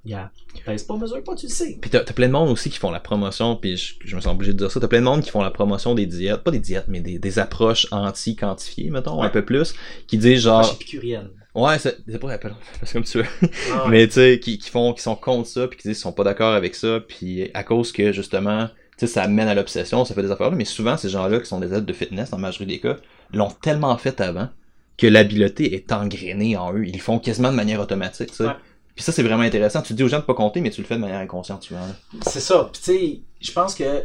[0.04, 0.30] yeah.
[0.64, 1.76] pèse pas, mesure pas, tu le sais.
[1.78, 4.20] Puis t'as, t'as plein de monde aussi qui font la promotion, puis je, je me
[4.22, 6.42] sens obligé de dire ça, t'as plein de monde qui font la promotion des diètes,
[6.42, 9.74] pas des diètes, mais des, des approches anti-quantifiées, mettons, un peu plus,
[10.06, 11.28] qui disent genre, épicurienne.
[11.54, 13.26] ouais, c'est, pas rappel, c'est comme tu veux.
[13.74, 16.02] Ah, mais tu sais, qui, qui font, qui sont contre ça, puis qui disent qu'ils
[16.02, 18.70] sont pas d'accord avec ça, puis à cause que justement,
[19.06, 21.46] sais, ça mène à l'obsession, ça fait des affaires là, mais souvent ces gens-là qui
[21.46, 22.96] sont des aides de fitness, dans la majorité des cas,
[23.32, 24.48] l'ont tellement fait avant
[24.96, 26.86] que l'habileté est engrainée en eux.
[26.86, 28.32] Ils le font quasiment de manière automatique.
[28.40, 28.46] Ouais.
[28.94, 29.80] Puis ça, c'est vraiment intéressant.
[29.80, 31.86] Tu dis aux gens de pas compter, mais tu le fais de manière inconsciente souvent.
[31.86, 31.94] là.
[32.22, 32.68] C'est ça.
[32.72, 34.02] Puis tu sais, je pense que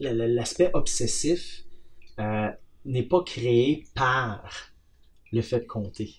[0.00, 1.62] l'aspect obsessif
[2.18, 2.48] euh,
[2.84, 4.72] n'est pas créé par
[5.30, 6.16] le fait de compter.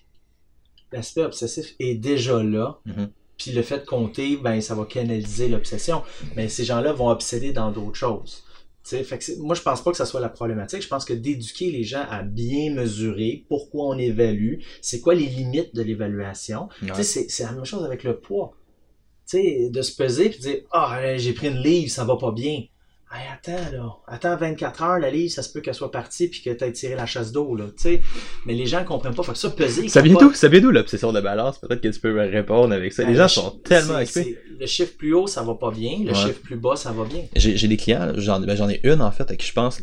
[0.92, 2.78] L'aspect obsessif est déjà là.
[2.86, 3.10] Mhm.
[3.40, 6.02] Puis le fait de compter, ben ça va canaliser l'obsession.
[6.36, 8.44] Mais ces gens-là vont obséder dans d'autres choses.
[8.84, 10.82] Tu sais, fait que moi, je pense pas que ça soit la problématique.
[10.82, 15.26] Je pense que d'éduquer les gens à bien mesurer pourquoi on évalue, c'est quoi les
[15.26, 16.88] limites de l'évaluation, Ouais.
[16.94, 18.52] tu sais, c'est- la même chose avec le poids.
[19.28, 22.16] Tu sais, de se peser puis de dire Ah, j'ai pris une livre, ça va
[22.16, 22.64] pas bien.
[23.12, 23.96] Hey, attends, là.
[24.06, 26.94] Attends 24 heures, la livre, ça se peut qu'elle soit partie puis que t'aies tiré
[26.94, 27.64] la chasse d'eau, là.
[27.76, 28.00] Tu sais.
[28.46, 29.24] Mais les gens comprennent pas.
[29.24, 29.88] Fait que ça, peser.
[29.88, 30.32] Ça vient d'où?
[30.32, 31.58] Ça vient d'où l'obsession de balance?
[31.58, 33.02] Peut-être que tu peux répondre avec ça.
[33.02, 34.38] Les Ben, gens sont tellement occupés.
[34.60, 35.98] Le chiffre plus haut, ça va pas bien.
[36.04, 36.14] Le Ouais.
[36.14, 37.22] chiffre plus bas, ça va bien.
[37.34, 39.82] J'ai des clients, j'en ben, j'en ai une en fait, à qui je pense,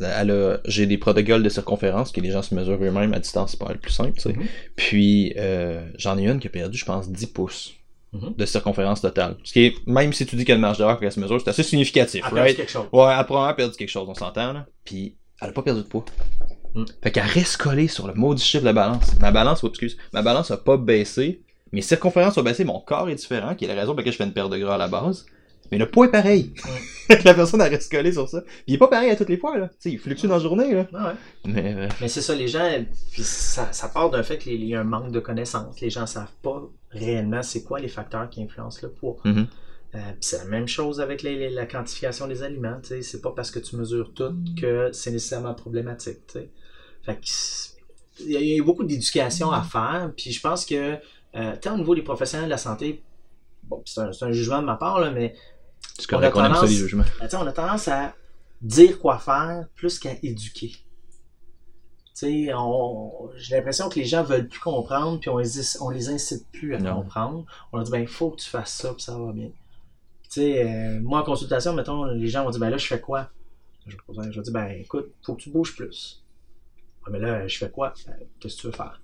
[0.66, 3.74] j'ai des protocoles de circonférence que les gens se mesurent eux-mêmes à distance, c'est pas
[3.74, 4.34] le plus simple, tu sais.
[4.34, 4.46] Mhm.
[4.78, 7.74] Puis euh, j'en ai une qui a perdu, je pense, 10 pouces
[8.22, 8.34] Mhm.
[8.38, 9.38] de circonférence totale.
[9.44, 11.64] Ce qui est, même si tu dis une marge d'erreur qu'elle se mesure, c'est assez
[11.64, 12.58] significatif, Après, right?
[12.58, 12.86] quelque chose.
[12.92, 14.66] Ouais, elle a probablement perdu quelque chose, on s'entend, là.
[14.84, 16.06] Puis elle a pas perdu de poids.
[16.76, 16.84] Mm.
[17.04, 19.18] Fait qu'elle reste collée sur le maudit chiffre de la balance.
[19.20, 21.42] Ma balance, oh, excuse, ma balance a pas baissé.
[21.72, 24.18] Mes circonférences ont baissé, mon corps est différent, qui est la raison pour laquelle je
[24.18, 25.26] fais une perte de gras à la base.
[25.72, 26.54] Mais le poids est pareil.
[27.26, 28.42] la personne elle reste collée sur ça.
[28.42, 29.68] Puis il est pas pareil à toutes les fois, là.
[29.70, 30.88] Tu sais, il fluctue dans la journée, là.
[30.94, 31.16] Ouais.
[31.46, 32.70] Mais, euh, Mais c'est ça, les gens,
[33.12, 35.80] puis ça, ça part d'un fait qu'il y a un manque de connaissances.
[35.82, 39.18] Les gens savent pas réellement c'est quoi les facteurs qui influencent le poids.
[39.26, 39.48] Mhm.
[39.96, 42.80] Euh, puis c'est la même chose avec les- les- la quantification des aliments.
[42.82, 43.02] tu sais.
[43.02, 46.20] C'est pas parce que tu mesures tout que c'est nécessairement problématique.
[46.28, 46.50] tu sais.
[47.04, 47.18] Fait
[48.20, 50.12] il y, a- y a beaucoup d'éducation à faire.
[50.18, 50.96] Puis je pense que
[51.36, 53.02] euh, tant au niveau des professionnels de la santé,
[53.64, 55.36] bon, c'est un, c'est un jugement de ma part, là, mais
[55.98, 57.04] c'est correct On a qu'on aime ça, tendance- les jugements.
[57.20, 58.16] ben, tu on a tendance à
[58.62, 60.74] dire quoi faire plus qu'à éduquer.
[62.18, 62.50] Tu
[63.38, 65.50] j'ai l'impression que les gens veulent plus comprendre, puis on les,
[65.82, 66.96] on les incite plus à Non.
[67.04, 67.46] comprendre.
[67.72, 69.52] On leur dit, ben, il faut que tu fasses ça, puis ça va bien.
[70.32, 73.30] Tu euh, moi, en consultation, mettons, les gens vont dire, ben là, je fais quoi?
[73.86, 76.24] Je vais dire, ben, écoute, faut que tu bouges plus.
[77.06, 77.94] Ah, mais là, je fais quoi?
[78.08, 79.00] Ben, Qu'est-ce que tu veux faire?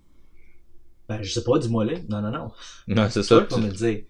[1.08, 1.94] Ben, je sais pas, dis-moi là.
[2.10, 2.52] Non, non, non.
[2.88, 3.40] Non, c'est ça.
[3.42, 4.04] vas me dire.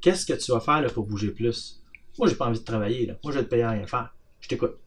[0.00, 1.79] Qu'est-ce que tu vas faire là, pour bouger plus?
[2.20, 3.06] Moi, j'ai pas envie de travailler.
[3.06, 3.14] Là.
[3.24, 4.14] Moi, je vais te payer à rien faire.
[4.40, 4.78] Je t'écoute.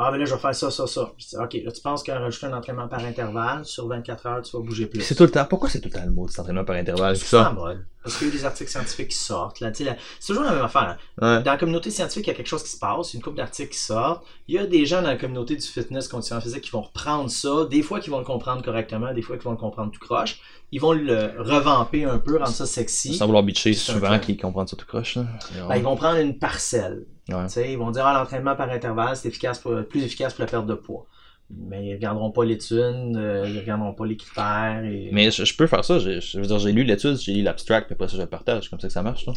[0.00, 1.12] Ah, mais là, je vais faire ça, ça, ça.
[1.18, 4.42] Je dis, OK, là, tu penses qu'en rajouter un entraînement par intervalle, sur 24 heures,
[4.42, 5.00] tu vas bouger plus.
[5.00, 5.44] C'est tout le temps.
[5.44, 7.16] Pourquoi c'est tout le temps le mot de entraînement par intervalle?
[7.16, 7.50] C'est Ça?
[7.50, 7.84] mode.
[8.04, 9.58] Parce qu'il y a eu des articles scientifiques qui sortent.
[9.58, 10.98] Là, c'est toujours la même affaire.
[11.20, 11.42] Ouais.
[11.42, 13.72] Dans la communauté scientifique, il y a quelque chose qui se passe, une couple d'articles
[13.72, 14.24] qui sortent.
[14.46, 17.28] Il y a des gens dans la communauté du fitness, conditionnement physique, qui vont reprendre
[17.28, 17.66] ça.
[17.68, 20.40] Des fois, qui vont le comprendre correctement, des fois, qui vont le comprendre tout croche.
[20.70, 23.14] Ils vont le revamper un peu, rendre ça sexy.
[23.14, 25.14] Sans vouloir bitcher souvent qu'ils comprennent ça tout croche.
[25.14, 27.04] C'est Ben, ils vont prendre une parcelle.
[27.28, 27.70] Ouais.
[27.70, 30.66] Ils vont dire ah, l'entraînement par intervalle, c'est efficace pour, plus efficace pour la perte
[30.66, 31.06] de poids.
[31.50, 34.82] Mais ils regarderont pas l'étude, euh, ils regarderont pas les critères.
[34.84, 35.08] Et...
[35.12, 35.98] Mais je, je peux faire ça.
[35.98, 38.64] Je veux dire, j'ai lu l'étude, j'ai lu l'abstract, puis après ça, je le partage.
[38.64, 39.32] C'est comme ça que ça marche, là.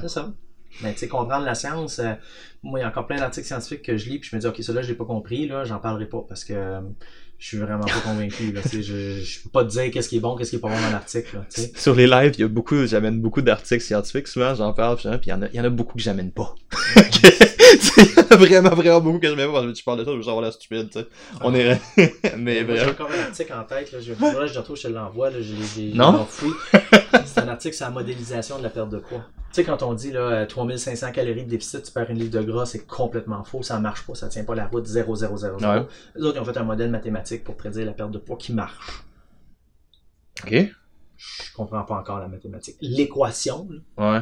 [0.00, 0.32] C'est ça.
[0.82, 2.12] Mais tu sais, comprendre la science, euh,
[2.62, 4.46] moi, il y a encore plein d'articles scientifiques que je lis, puis je me dis,
[4.46, 6.80] OK, ça là, je l'ai pas compris, là, j'en parlerai pas parce que euh,
[7.38, 8.50] je suis vraiment pas convaincu.
[8.52, 10.60] Là, Tu je, je peux pas te dire qu'est-ce qui est bon, qu'est-ce qui est
[10.60, 11.36] pas bon dans l'article.
[11.36, 11.60] là, tu.
[11.78, 15.08] Sur les lives, il y a beaucoup, j'amène beaucoup d'articles scientifiques, souvent, j'en parle, puis
[15.26, 16.54] il y, en a- y en a beaucoup que j'amène pas.
[16.96, 17.02] il
[18.16, 20.10] y en a vraiment, vraiment beaucoup que j'aime pas, parce que je parle de ça,
[20.12, 21.06] je veux savoir la stupide, tu sais.
[21.42, 21.78] On est,
[22.38, 24.88] mais J'ai encore un article en tête, là, je, que je le retrouve, je te
[24.88, 26.26] l'envoie, là, j'ai, j'ai, j'ai Non?
[27.24, 29.24] C'est un article sur la modélisation de la perte de poids.
[29.56, 32.30] Tu sais, quand on dit là, euh, 3500 calories de déficit, tu perds une livre
[32.30, 35.34] de gras, c'est complètement faux, ça marche pas, ça tient pas la route 0, 0,
[35.34, 35.72] 0, 0.
[35.72, 35.86] Ouais.
[36.14, 38.52] Les autres, ils ont fait un modèle mathématique pour prédire la perte de poids qui
[38.52, 39.02] marche.
[40.44, 40.52] Ok.
[40.52, 42.76] Je comprends pas encore la mathématique.
[42.82, 43.66] L'équation,
[43.96, 44.20] Ouais.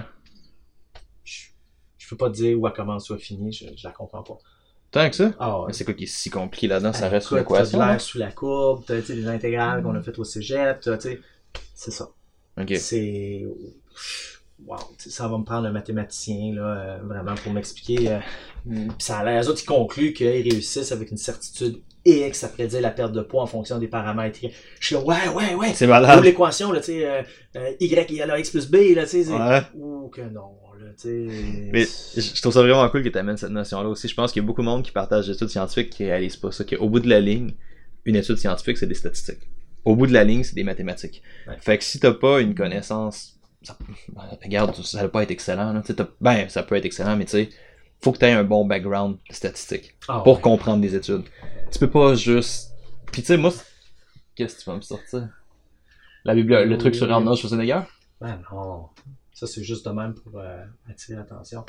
[1.25, 1.47] je,
[1.99, 4.23] je peux pas te dire où elle commence ou elle finit, je, je la comprends
[4.23, 4.39] pas.
[4.93, 5.33] Tant que ça.
[5.41, 5.73] Ah ouais.
[5.73, 6.93] C'est quoi qui est si compliqué là-dedans?
[6.93, 7.81] Ça reste une équation.
[7.81, 11.21] l'air sous la courbe, t'as des intégrales qu'on a faites au cégep, t'as, tu sais,
[11.75, 12.09] c'est ça.
[12.57, 12.73] Ok.
[12.77, 13.45] C'est.
[14.67, 18.09] Wow, ça va me prendre un mathématicien, là, euh, vraiment, pour m'expliquer.
[18.09, 18.19] euh,
[18.67, 22.49] puis ça a l'air, eux autres, ils concluent qu'ils réussissent avec une certitude X à
[22.49, 24.39] prédire la perte de poids en fonction des paramètres.
[24.81, 25.73] Je suis là, ouais, ouais, ouais.
[25.75, 26.23] C'est malade.
[26.23, 27.23] l'équation, là, tu sais, euh,
[27.57, 29.29] euh, Y égale à X plus B, là, tu sais.
[29.31, 29.63] Ouais.
[29.75, 31.71] Ou que non, là, tu sais.
[31.73, 34.09] Mais je je trouve ça vraiment cool que tu amènes cette notion-là aussi.
[34.09, 36.37] Je pense qu'il y a beaucoup de monde qui partage des études scientifiques qui réalisent
[36.37, 36.65] pas ça.
[36.65, 37.55] Qu'au bout de la ligne,
[38.05, 39.51] une étude scientifique, c'est des statistiques.
[39.85, 41.23] Au bout de la ligne, c'est des mathématiques.
[41.47, 41.57] Ouais.
[41.61, 43.34] Fait que si t'as pas une connaissance,
[43.65, 43.77] ça,
[44.43, 45.73] regarde, ça va pas être excellent.
[45.73, 45.83] Là.
[46.21, 47.51] Ben, ça peut être excellent, mais tu sais,
[48.03, 50.41] faut que tu aies un bon background statistique Ah, pour ouais.
[50.43, 51.23] comprendre des études.
[51.73, 52.73] Tu peux pas juste.
[53.11, 53.53] Puis tu sais, moi,
[54.35, 55.29] qu'est-ce que tu vas me sortir?
[56.25, 57.81] La Bible, le truc sur Arnold Schwarzenegger?
[58.21, 58.89] Ben non.
[59.33, 61.65] Ça, c'est juste de même pour euh, attirer l'attention.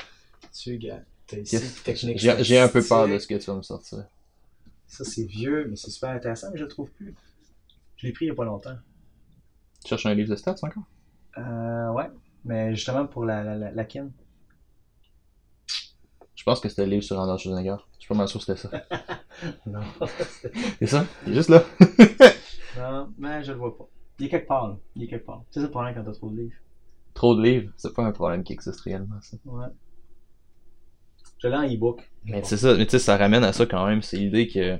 [0.56, 1.82] Tu gars, ici, Yes.
[1.82, 2.18] technique.
[2.18, 4.04] J'ai un peu peur de ce que tu vas me sortir.
[4.86, 7.14] Ça, c'est vieux, mais c'est super intéressant, mais je le trouve plus.
[7.96, 8.76] Je l'ai pris il y a pas longtemps.
[9.82, 10.84] Tu cherches un livre de stats encore?
[11.38, 12.10] Euh, ouais.
[12.44, 14.10] Mais justement pour la, la, la, la kin.
[16.34, 17.76] Je pense que c'était le livre sur Arnold Schwarzenegger.
[17.94, 18.70] Je suis pas mal sûr que c'était ça.
[19.66, 19.80] non.
[20.78, 21.04] C'est ça?
[21.26, 21.64] Il est juste là.
[22.78, 23.88] non, mais je le vois pas.
[24.18, 24.76] Il est quelque part, là.
[24.94, 25.42] Il est quelque part.
[25.50, 26.54] C'est ça le problème quand t'as trop de livres.
[27.14, 29.36] Trop de livres, c'est pas un problème qui existe réellement, ça.
[29.44, 29.66] Ouais.
[31.38, 32.08] Je l'ai en e-book.
[32.24, 34.78] Mais c'est ça, mais tu sais, ça ramène à ça quand même, c'est l'idée que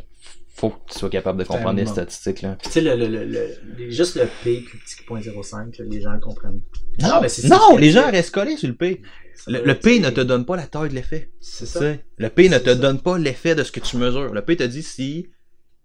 [0.56, 2.56] faut que tu sois capable de comprendre les statistiques, là.
[2.62, 6.12] Tu sais, le, le, le, juste le P plus petit que 0.05, là, les gens
[6.12, 6.62] le comprennent.
[7.00, 7.78] Non, Ah, ben, non significatif.
[7.80, 9.02] les gens restent collés sur le P.
[9.48, 11.30] Le, P ne te donne pas la taille de l'effet.
[11.40, 11.80] C'est ça.
[12.16, 12.74] Le P ne te ça.
[12.74, 14.32] donne pas l'effet de ce que tu mesures.
[14.32, 15.28] Le P te dit si...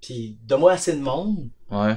[0.01, 1.95] Puis, donne-moi assez de monde, Ouais.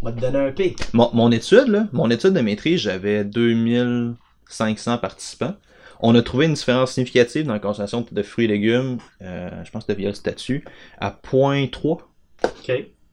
[0.00, 0.76] on va te donner un P.
[0.92, 5.54] Mon, mon étude, là, mon étude de maîtrise, j'avais 2500 participants.
[6.06, 9.70] On a trouvé une différence significative dans la consommation de fruits et légumes, euh, je
[9.70, 10.62] pense que via le statut,
[11.00, 11.98] à 0.3.
[12.44, 12.72] OK.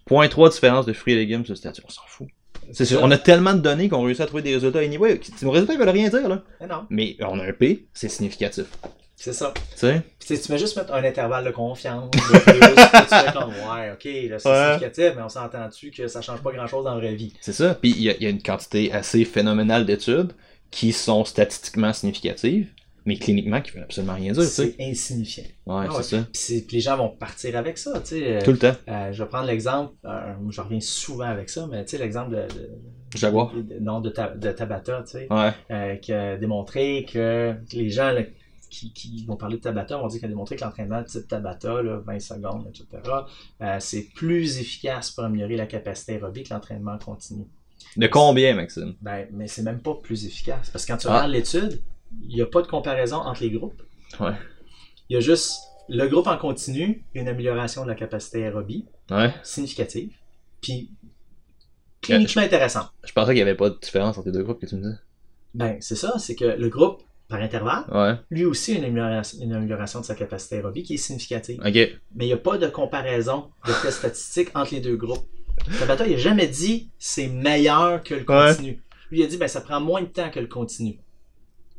[0.10, 1.82] 0.3 différence de fruits et légumes sur le statut.
[1.86, 2.27] On s'en fout.
[2.73, 5.19] C'est sûr, on a tellement de données qu'on réussit à trouver des résultats anyway.
[5.41, 6.43] Nos résultats, ils veulent rien dire, là.
[6.60, 6.86] Mais non.
[6.89, 8.65] Mais on a un P, c'est significatif.
[9.15, 9.54] C'est ça.
[9.56, 10.01] Tu sais?
[10.19, 12.10] Puis, tu mets juste mettre un intervalle de confiance.
[12.12, 14.65] De plus, tu fais comme, ouais, ok, là, c'est Ouais.
[14.80, 17.34] significatif, mais on s'entend-tu que ça change pas grand chose dans la vraie vie?
[17.39, 17.75] C'est ça.
[17.75, 20.34] Puis il y, a- il y a une quantité assez phénoménale d'études
[20.71, 22.69] qui sont statistiquement significatives,
[23.05, 24.43] mais cliniquement qui veulent absolument rien dire.
[24.43, 25.43] C'est insignifiant.
[25.65, 26.23] Ouais, Ah c'est ouais.
[26.23, 26.27] ça.
[26.67, 28.37] Puis, les gens vont partir avec ça, tu sais.
[28.37, 28.75] euh, Tout le temps.
[28.89, 32.31] euh, je vais prendre l'exemple, euh, je reviens souvent avec ça, mais tu sais, l'exemple
[32.31, 32.69] de, de,
[33.15, 33.53] Jaguar.
[33.53, 35.27] de- non, de, Ta- de Tabata, tu sais.
[35.31, 35.51] Ouais.
[35.71, 38.21] euh, qui a démontré que les gens là,
[38.69, 41.27] qui, qui vont parler de Tabata vont dire qu'il a démontré que l'entraînement de type
[41.27, 42.87] Tabata, là, 20 secondes, etc.,
[43.61, 47.45] euh, c'est plus efficace pour améliorer la capacité aérobique que l'entraînement continu.
[47.97, 48.93] De combien, Maxime?
[49.01, 50.69] Ben, mais c'est même pas plus efficace.
[50.69, 51.15] Parce que quand tu Ah.
[51.15, 51.81] regardes l'étude,
[52.28, 53.82] il n'y a pas de comparaison entre les groupes.
[54.19, 54.34] Ouais.
[55.10, 59.34] Il y a juste le groupe en continu, une amélioration de la capacité aérobie Ouais.
[59.43, 60.12] significative,
[60.62, 60.91] puis
[62.02, 62.86] cliniquement intéressant.
[63.06, 64.84] Je pensais qu'il n'y avait pas de différence entre les deux groupes que tu me
[64.89, 64.97] dis.
[65.54, 68.15] Ben, c'est ça, c'est que le groupe, par intervalle, Ouais.
[68.30, 71.60] lui aussi a une amélioration, une amélioration de sa capacité aérobie qui est significative.
[71.63, 71.71] Mais
[72.15, 75.26] il n'y a pas de comparaison de tests statistiques entre les deux groupes.
[75.80, 78.54] Tabata, il n'a jamais dit c'est meilleur que le Ouais.
[78.56, 78.82] continu.
[79.12, 81.00] Lui, il a dit ben, ça prend moins de temps que le continu.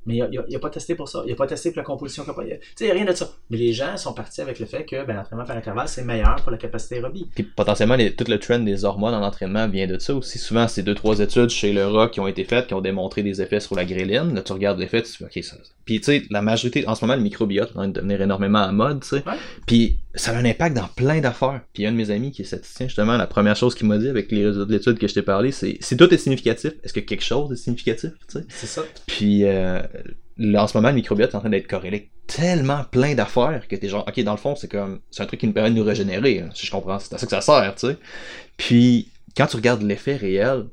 [0.06, 1.22] Mais il n'a pas testé pour ça.
[1.26, 2.58] Il n'a pas testé pour la composition corporelle.
[2.60, 3.30] Tu sais, il n'y a rien de ça.
[3.50, 6.36] Mais les gens sont partis avec le fait que ben, l'entraînement par intervalle, c'est meilleur
[6.36, 7.28] pour la capacité aérobie.
[7.34, 10.38] Puis potentiellement, les- tout le trend des hormones en entraînement vient de ça aussi.
[10.38, 13.22] Souvent, c'est deux, trois études chez le rat qui ont été faites, qui ont démontré
[13.22, 14.34] des effets sur la gréline.
[14.34, 15.56] Là, tu regardes l'effet, tu dis, ok, ça.
[15.84, 18.22] Puis tu sais, la majorité, en ce moment, le microbiote est en train de devenir
[18.22, 19.16] énormément à mode, tu sais.
[19.26, 19.34] Ouais.
[19.66, 21.60] Puis ça a un impact dans plein d'affaires.
[21.72, 24.08] Puis un de mes amis qui est statisticien, justement, la première chose qu'il m'a dit
[24.08, 26.92] avec les résultats de l'étude que je t'ai parlé, c'est si tout est significatif, est-ce
[26.92, 28.44] que quelque chose est significatif, tu sais?
[28.48, 28.82] C'est ça.
[29.06, 29.80] Puis euh,
[30.56, 33.76] en ce moment, le microbiote est en train d'être corrélé avec tellement plein d'affaires que
[33.76, 35.76] t'es genre, ok, dans le fond, c'est comme, c'est un truc qui nous permet de
[35.76, 37.98] nous régénérer, hein, si je comprends, c'est à ça que ça sert, tu sais.
[38.56, 40.66] Puis, quand tu regardes l'effet réel,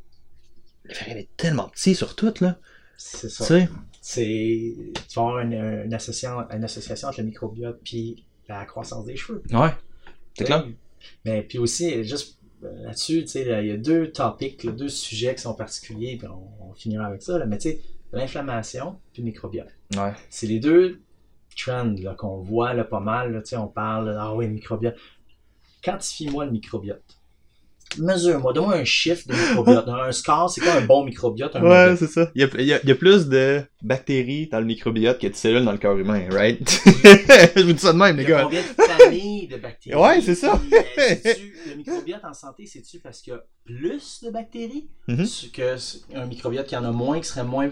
[0.85, 2.57] l'effet réel est tellement petit sur tout, là,
[2.97, 3.45] C'est tu ça.
[3.45, 3.69] sais.
[4.01, 4.75] C'est.
[4.93, 9.15] Tu vas avoir une, une association, une association entre le microbiote puis la croissance des
[9.17, 9.43] cheveux.
[9.51, 9.69] Ouais,
[10.37, 10.65] c'est clair.
[11.25, 14.71] Mais puis aussi, juste euh, là-dessus, tu sais, là, il y a deux topics, là,
[14.71, 17.37] deux sujets qui sont particuliers, puis on, on finira avec ça.
[17.37, 19.69] Là, mais tu sais, l'inflammation puis le microbiote.
[19.95, 20.13] Ouais.
[20.29, 21.01] C'est les deux
[21.57, 23.33] trends qu'on voit là, pas mal.
[23.33, 24.95] Là, on parle, ah oui, microbiote.
[25.83, 27.03] Quantifie-moi le microbiote.
[27.97, 29.87] Mesure-moi, donne-moi un chiffre de microbiote.
[29.87, 31.55] un score, c'est quoi un bon microbiote?
[31.55, 32.29] Un Ouais, c'est ça.
[32.35, 35.19] Il y, a, il, y a, il y a plus de bactéries dans le microbiote
[35.19, 36.59] que de cellules dans le corps humain, right?
[36.85, 38.43] je vous dis ça de même, les Il y a gars.
[38.43, 39.99] combien de familles de bactéries?
[39.99, 40.61] Ouais, c'est ça.
[41.67, 44.89] Le microbiote en santé, c'est-tu parce qu'il y a plus de bactéries
[46.15, 47.69] un microbiote qui en a moins, qui serait moins.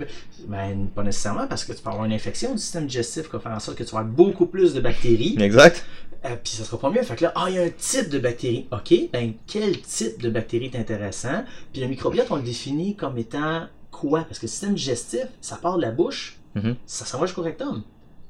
[0.48, 3.40] Ben, pas nécessairement, parce que tu peux avoir une infection du système digestif qui va
[3.40, 5.36] faire en sorte que tu vas avoir beaucoup plus de bactéries.
[5.40, 5.86] Exact.
[6.26, 7.04] Euh, puis ça sera pas mieux.
[7.04, 8.68] Fait que là, ah, il y a un type de bactérie.
[8.72, 11.44] OK, ben quel type de bactérie est intéressant?
[11.72, 14.24] Puis le microbiote, on le définit comme étant quoi?
[14.24, 16.76] Parce que le système digestif, ça part de la bouche, Mhm.
[16.88, 17.84] ça s'en va jusqu'au rectum.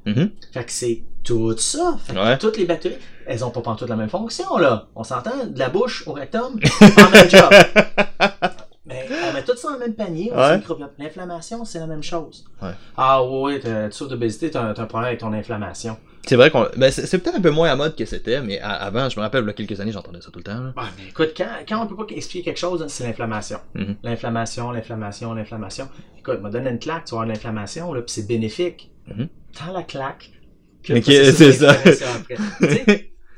[0.10, 0.32] Mhm.
[0.54, 1.98] Fait que c'est tout ça.
[2.06, 2.38] Fait que Ouais.
[2.38, 4.88] toutes les bactéries, elles ont pas toutes la même fonction, là.
[4.96, 7.50] On s'entend, de la bouche au rectum, en même job.
[8.86, 10.62] Mais on met tout ça dans le même panier, Ouais.
[10.98, 12.46] L'inflammation, c'est la même chose.
[12.62, 12.72] Ouais.
[12.96, 13.20] Ah
[13.62, 15.98] t'as- tu souffres d'obésité, t'as t'as un problème avec ton inflammation.
[16.26, 16.68] C'est vrai qu'on.
[16.76, 19.22] Ben, c'est peut-être un peu moins à mode que c'était, mais à- avant, je me
[19.24, 20.60] rappelle, il y a quelques années, j'entendais ça tout le temps.
[20.62, 20.74] là.
[20.98, 23.60] Mais écoute, quand, quand on peut pas expliquer quelque chose, c'est l'inflammation.
[23.76, 23.96] Mhm.
[24.04, 25.88] L'inflammation, l'inflammation, l'inflammation.
[26.20, 28.90] Écoute, m'a donné une claque, tu vas avoir l'inflammation, là, puis c'est bénéfique.
[29.08, 29.28] Mhm.
[29.58, 30.32] Tant la claque.
[30.84, 31.76] que c'est ça.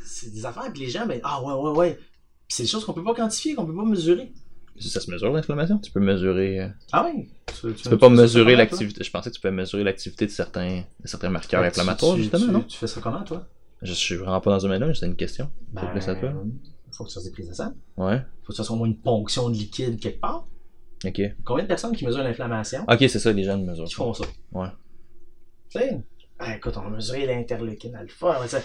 [0.06, 2.00] c'est des affaires, puis les gens, ben, ah ouais, ouais, ouais.
[2.48, 4.32] C'est des choses qu'on peut pas quantifier, qu'on peut pas mesurer.
[4.80, 5.78] Ça se mesure l'inflammation?
[5.78, 6.60] Tu peux mesurer.
[6.62, 7.28] euh, Ah oui.
[7.48, 9.04] Tu, Tu peux pas mesurer l'activité.
[9.04, 12.52] Je pensais que tu peux mesurer l'activité de certains, de certains marqueurs inflammatoires, justement, tu,
[12.52, 12.62] non?
[12.62, 13.46] Tu fais ça comment, toi?
[13.82, 15.50] Je suis vraiment pas dans ce domaine-là, c'est une question.
[15.74, 16.34] Ben, C'est plus à toi.
[16.92, 17.74] faut que tu fasses des prises de sang.
[17.98, 18.20] Ouais.
[18.44, 20.48] Faut que tu fasses au moins une ponction de liquide quelque part.
[21.06, 21.22] Ok.
[21.46, 22.84] Combien de personnes qui mesurent l'inflammation?
[22.90, 23.86] Ok, c'est ça, les gens mesurent.
[23.86, 24.26] qui font ça?
[24.54, 24.68] Ouais.
[25.72, 26.02] Tu sais,
[26.40, 28.40] ben, écoute, on va mesurer l'interleukine alpha.
[28.52, 28.62] ben,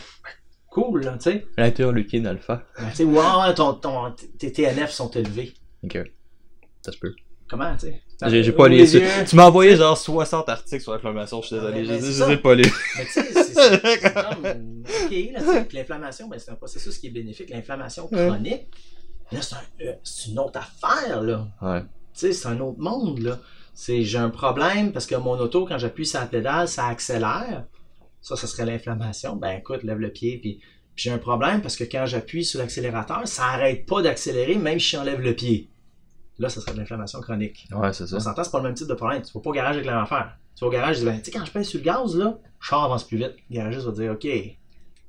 [0.70, 1.46] cool, là, tu sais.
[1.56, 2.62] L'interleukine alpha.
[2.78, 5.54] Ben, tu sais, wow, ton, ton, tes TNF sont élevés.
[5.82, 5.98] Ok.
[6.82, 7.14] Ça se peut.
[7.48, 8.42] Comment, tu sais?
[8.42, 8.76] J'ai pas lu.
[8.78, 9.02] yeux.
[9.28, 11.82] Tu m'as envoyé genre 60 articles sur l'inflammation, je suis désolé.
[11.82, 11.92] Ben, je
[12.26, 12.72] les ai pas lus.
[12.96, 17.10] Mais tu sais, c'est- comme, ok, là, tu l'inflammation, ben, c'est un processus qui est
[17.10, 17.50] bénéfique.
[17.50, 18.28] L'inflammation Ouais.
[18.28, 18.68] chronique,
[19.30, 21.46] là, c'est un- euh, c'est une autre affaire, là.
[21.60, 21.80] Ouais.
[21.82, 23.38] Tu sais, c'est un autre monde, là.
[23.74, 27.64] C'est, j'ai un problème parce que mon auto, quand j'appuie sur la pédale, ça accélère.
[28.20, 29.36] Ça, ça serait l'inflammation.
[29.36, 30.60] Ben, écoute, lève le pied, puis,
[30.94, 34.78] puis j'ai un problème parce que quand j'appuie sur l'accélérateur, ça arrête pas d'accélérer, même
[34.78, 35.68] si j'enlève le pied.
[36.38, 37.68] Là, ça serait de l'inflammation chronique.
[37.72, 38.16] Ouais, c'est ça.
[38.16, 39.22] On s'entend, c'est pas le même type de problème.
[39.22, 40.38] Tu vas pas au garage avec la même affaire.
[40.56, 42.16] Tu vas au garage, tu dis, ben, tu sais, quand je pèse sur le gaz,
[42.16, 43.34] là, le char avance plus vite.
[43.50, 44.26] Le garagiste va dire, OK,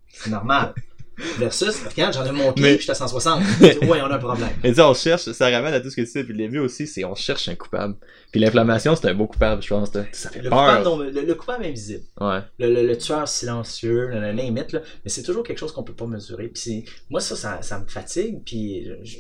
[0.09, 0.73] c'est normal.
[1.37, 3.41] Versus, regarde, j'en ai monté, Mais- puis j'étais à 160.
[3.61, 4.49] ouais, on a un problème.
[4.63, 6.59] Et sais, on cherche, ça ramène à tout ce que tu sais depuis le début
[6.59, 7.95] aussi, c'est on cherche un coupable.
[8.31, 9.91] Puis l'inflammation, c'est un beau coupable, je pense.
[10.11, 10.59] Ça fait Le peur.
[10.59, 12.03] coupable, non, le, le coupable invisible.
[12.19, 12.39] Ouais.
[12.59, 14.33] Le, le- le tueur silencieux, le, là.
[14.33, 16.49] mais c'est toujours quelque chose qu'on peut pas mesurer.
[16.49, 18.41] Puis moi, ça, ça, ça me fatigue.
[18.45, 19.17] Puis je-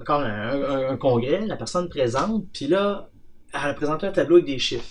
[0.00, 3.08] encore un, un- un congrès, la personne présente, puis là,
[3.52, 4.84] elle a présenté un tableau avec des chiffres.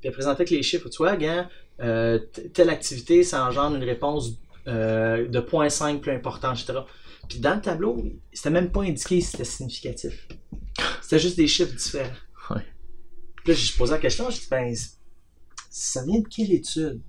[0.00, 1.48] Puis elle présentait que les chiffres, tu vois, gars,
[1.80, 2.18] euh,
[2.54, 4.32] telle activité, ça engendre une réponse
[4.68, 6.80] euh, de 0.5 plus important, etc.
[7.28, 8.02] Puis dans le tableau,
[8.32, 10.28] c'était même pas indiqué si c'était significatif.
[11.02, 12.10] C'était juste des chiffres différents.
[12.50, 12.62] Ouais.
[13.44, 14.74] Puis là, je posais la question, je dis, ben,
[15.70, 17.00] ça vient de quelle étude?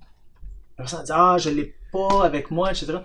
[0.78, 2.86] La personne dit, ah, je l'ai pas avec moi, etc.
[2.92, 3.02] Là,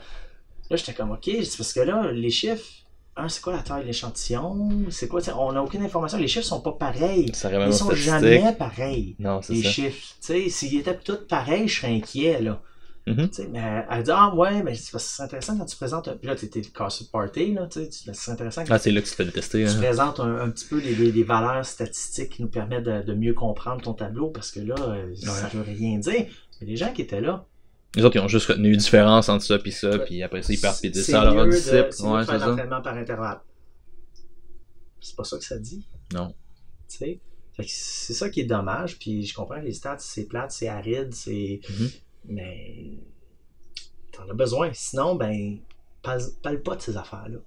[0.78, 2.64] j'étais comme, ok, je dis, parce que là, les chiffres,
[3.18, 4.86] un, c'est quoi la taille de l'échantillon?
[4.90, 7.28] C'est quoi, on n'a aucune information, les chiffres sont pas pareils.
[7.28, 9.70] Ils sont jamais pareils, Non, c'est les ça.
[9.70, 10.16] chiffres.
[10.22, 12.62] Tu sais, s'ils étaient tous pareils, je serais inquiet, là.
[13.08, 16.36] Tu sais, mais elle dit, ah ouais, mais c'est intéressant quand tu présentes, puis là,
[16.36, 19.08] t'étais le casse party, là, tu sais, tu- c'est intéressant quand Ah, c'est là que
[19.08, 19.64] tu fais détester.
[19.64, 19.78] tu Hein.
[19.78, 23.14] présentes un, un petit peu les, les- les valeurs statistiques qui nous permettent de, de
[23.14, 26.26] mieux comprendre ton tableau, parce que là, euh, ça veut rien dire.
[26.62, 27.46] Mais les gens qui étaient là,
[27.96, 30.00] Les autres, ils ont juste retenu une différence entre ça puis ça, Ouais.
[30.06, 31.88] puis après ça, ils partent puis disent c'est ça à leur disciple.
[31.92, 33.40] c'est Ouais, faire l'entraînement par intervalle.
[35.00, 35.86] C'est pas ça que ça dit.
[36.14, 36.34] Non.
[36.90, 37.20] Tu sais?
[37.56, 40.52] Fait que c'est ça qui est dommage, puis je comprends que les stats, c'est plate,
[40.52, 41.62] c'est aride, c'est.
[41.70, 41.90] Mhm.
[42.28, 43.00] Mais.
[44.12, 44.70] T'en as besoin.
[44.74, 45.58] Sinon, ben.
[46.02, 47.40] Parle, pas de ces affaires-là.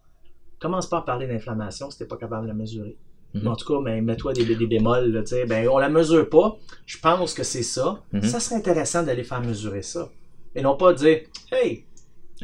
[0.58, 2.96] Commence pas à parler d'inflammation si t'es pas capable de la mesurer.
[3.34, 3.46] Mhm.
[3.46, 5.36] En tout cas, ben, mets-toi des, des bémols, là, tu.
[5.46, 6.56] Ben, on la mesure pas.
[6.86, 8.02] Je pense que c'est ça.
[8.12, 8.22] Mhm.
[8.22, 10.10] Ça serait intéressant d'aller faire mesurer ça.
[10.54, 11.20] Et non pas dire,
[11.52, 11.84] hey,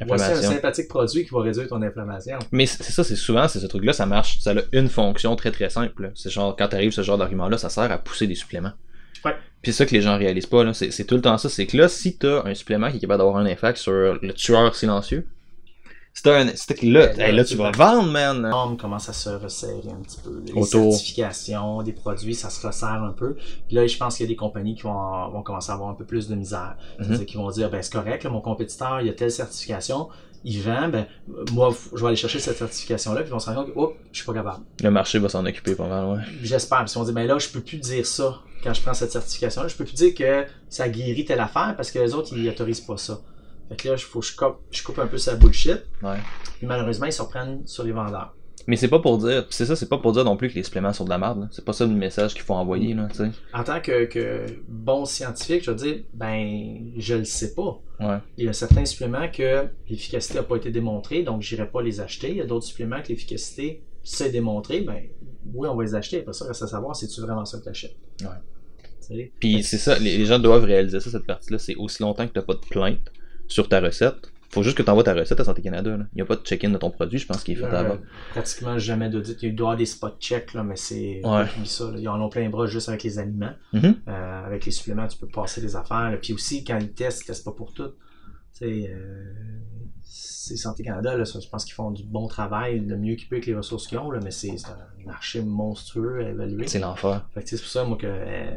[0.06, 2.38] voici un sympathique produit qui va réduire ton inflammation.
[2.52, 4.38] Mais c'est ça, c'est souvent, c'est ce truc-là, ça marche.
[4.40, 6.12] Ça a une fonction très très simple.
[6.14, 8.72] C'est genre, quand t'arrives ce genre d'argument-là, ça sert à pousser des suppléments.
[9.24, 9.34] Ouais.
[9.64, 10.72] Puis c'est ça que les gens réalisent pas, là.
[10.74, 11.48] C'est c'est tout le temps ça.
[11.48, 14.32] C'est que là, si t'as un supplément qui est capable d'avoir un impact sur le
[14.32, 15.26] tueur silencieux,
[16.16, 16.48] si t'as un.
[16.54, 18.40] si t'as que là, Ben, là, là, c'est tu vas vendre, man.
[18.42, 20.42] normes commencent à se resserrer un petit peu.
[20.46, 20.92] Les Autour.
[20.92, 23.34] certifications des produits, ça se resserre un peu.
[23.66, 25.90] Puis là, je pense qu'il y a des compagnies qui vont, vont commencer à avoir
[25.90, 26.76] un peu plus de misère.
[27.00, 27.06] Mhm.
[27.06, 30.08] C'est-à-dire qu'ils vont dire, ben c'est correct, là, mon compétiteur, il a telle certification,
[30.44, 31.06] il vend, ben
[31.52, 33.94] moi, je vais aller chercher cette certification-là, puis ils vont se rendre compte que, oh,
[34.12, 34.62] je suis pas capable.
[34.82, 36.22] Le marché va s'en occuper pas mal, ouais.
[36.42, 36.84] J'espère.
[36.84, 39.12] Puis ils vont dire, ben là, je peux plus dire ça quand je prends cette
[39.12, 39.68] certification-là.
[39.68, 42.80] Je peux plus dire que ça guérit telle affaire parce que les autres, ils autorisent
[42.80, 43.20] pas ça.
[43.68, 45.82] Fait que là, il faut que je coupe, je coupe un peu sa bullshit.
[46.02, 46.18] Ouais.
[46.58, 48.34] Puis malheureusement, ils se reprennent sur les vendeurs.
[48.66, 50.62] Mais c'est pas pour dire, c'est ça, c'est pas pour dire non plus que les
[50.62, 51.48] suppléments sont de la merde.
[51.52, 53.08] C'est pas ça le message qu'il faut envoyer, là.
[53.52, 57.78] En tant que, que bon scientifique, je veux dire, ben, je le sais pas.
[58.00, 58.18] Ouais.
[58.38, 62.00] Il y a certains suppléments que l'efficacité n'a pas été démontrée, donc j'irai pas les
[62.00, 62.30] acheter.
[62.30, 65.00] Il y a d'autres suppléments que l'efficacité s'est démontrée, ben,
[65.52, 66.20] oui, on va les acheter.
[66.20, 67.96] Après ça, reste à savoir si tu vraiment ça que tu achètes.
[68.22, 68.28] Ouais.
[69.40, 71.58] Puis c'est ça, les, les gens doivent réaliser ça, cette partie-là.
[71.58, 73.10] C'est aussi longtemps que t'as pas de plainte
[73.48, 74.30] sur ta recette.
[74.50, 75.96] Faut juste que t'envoies ta recette à Santé Canada.
[75.96, 76.04] là.
[76.12, 77.98] Il n'y a pas de check-in de ton produit, je pense qu'il est fait avant.
[78.30, 79.36] pratiquement jamais d'audit.
[79.42, 81.20] Il doit y avoir des spot checks, là, mais c'est.
[81.24, 81.46] Ouais.
[81.64, 81.98] ça, là.
[81.98, 83.52] Ils en ont plein les bras juste avec les aliments.
[83.72, 83.96] Mhm.
[84.06, 86.16] Euh, avec les suppléments, tu peux passer des affaires.
[86.22, 87.90] Puis aussi, quand ils testent, ils testent pas pour tout.
[88.58, 89.32] Tu sais, euh,
[90.06, 93.28] c'est Santé Canada, là, ça, je pense qu'ils font du bon travail, le mieux qu'ils
[93.28, 96.68] peuvent avec les ressources qu'ils ont, là, mais c'est un marché monstrueux à évaluer.
[96.68, 97.26] C'est l'enfer.
[97.32, 98.50] Fait que tu sais, c'est pour ça, moi, que euh,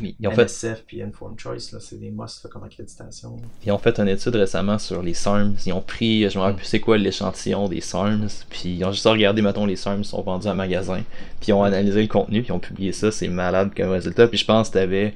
[0.00, 3.36] Ils ont, fait, NSF puis Informed Choice, là, c'est des must là, comme accréditation.
[3.64, 5.56] ils ont fait une étude récemment sur les SARMs.
[5.66, 8.28] Ils ont pris, je me rappelle plus c'est quoi l'échantillon des SARMs.
[8.48, 11.02] Puis ils ont juste regardé, mettons, les SARMs sont vendus en magasin.
[11.40, 13.10] Puis ils ont analysé le contenu, puis ils ont publié ça.
[13.10, 14.28] C'est malade comme résultat.
[14.28, 15.14] Puis je pense que t'avais.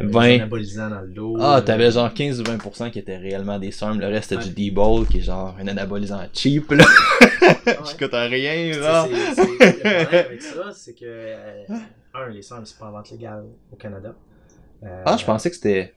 [0.00, 0.26] Avec 20.
[0.28, 1.36] des anabolisants dans le dos.
[1.40, 3.98] Ah, t'avais genre 15 ou 20% qui étaient réellement des SARMs.
[4.00, 4.48] Le reste c'était Ouais.
[4.50, 6.84] du D-Ball, qui est genre un anabolisant cheap, là.
[6.86, 7.76] ouais.
[7.84, 9.06] qui coûte rien, genre.
[9.34, 11.64] c'est- Le problème avec ça, c'est que, euh,
[12.14, 14.14] un, les SARMs, c'est pas en vente légale au Canada.
[14.84, 15.94] Euh, Ah, je pensais que c'était.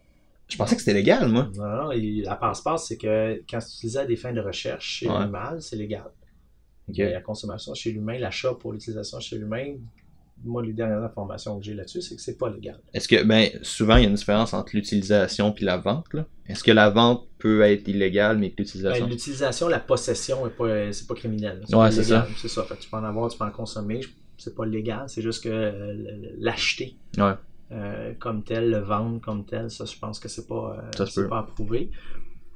[0.48, 1.48] Je pensais que c'était légal, moi.
[1.56, 4.86] Non, non, et la passe-passe, c'est que quand c'est utilisé à des fins de recherche
[4.86, 5.14] chez Ouais.
[5.18, 6.04] l'animal, c'est légal.
[6.98, 9.76] La consommation chez l'humain, l'achat pour l'utilisation chez l'humain,
[10.44, 12.80] moi, les dernières informations que j'ai là-dessus, c'est que c'est pas légal.
[12.94, 16.26] Est-ce que, ben, souvent, il y a une différence entre l'utilisation puis la vente, là?
[16.48, 19.06] Est-ce que la vente peut être illégale, mais que l'utilisation.
[19.06, 21.62] Ben, L'utilisation, la possession, est pas, c'est pas criminel.
[21.72, 22.64] Ouais, c'est légal, C'est ça.
[22.64, 24.02] Fait que tu peux en avoir, tu peux en consommer.
[24.38, 25.94] C'est pas légal, c'est juste que euh,
[26.40, 27.34] l'acheter Ouais.
[27.72, 31.06] euh, comme tel, le vendre comme tel, ça, je pense que c'est pas, euh, Ça
[31.06, 31.92] c'est pas approuvé.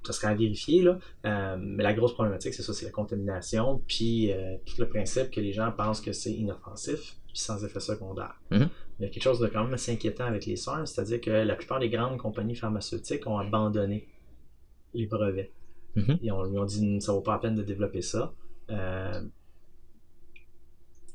[0.04, 1.00] Ça serait à vérifier, là.
[1.26, 5.32] Euh, mais la grosse problématique, c'est ça, c'est la contamination, puis euh, tout le principe
[5.32, 8.39] que les gens pensent que c'est inoffensif, puis sans effet secondaire.
[8.50, 8.69] Mhm.
[8.98, 11.32] Il y a quelque chose de quand même assez inquiétant avec les SARS, c'est-à-dire que
[11.32, 14.08] la plupart des grandes compagnies pharmaceutiques ont abandonné
[14.94, 15.52] les brevets.
[15.98, 16.17] Mhm.
[16.21, 18.33] Ils, ont, dit ça vaut pas la peine de développer ça.
[18.69, 19.21] Euh,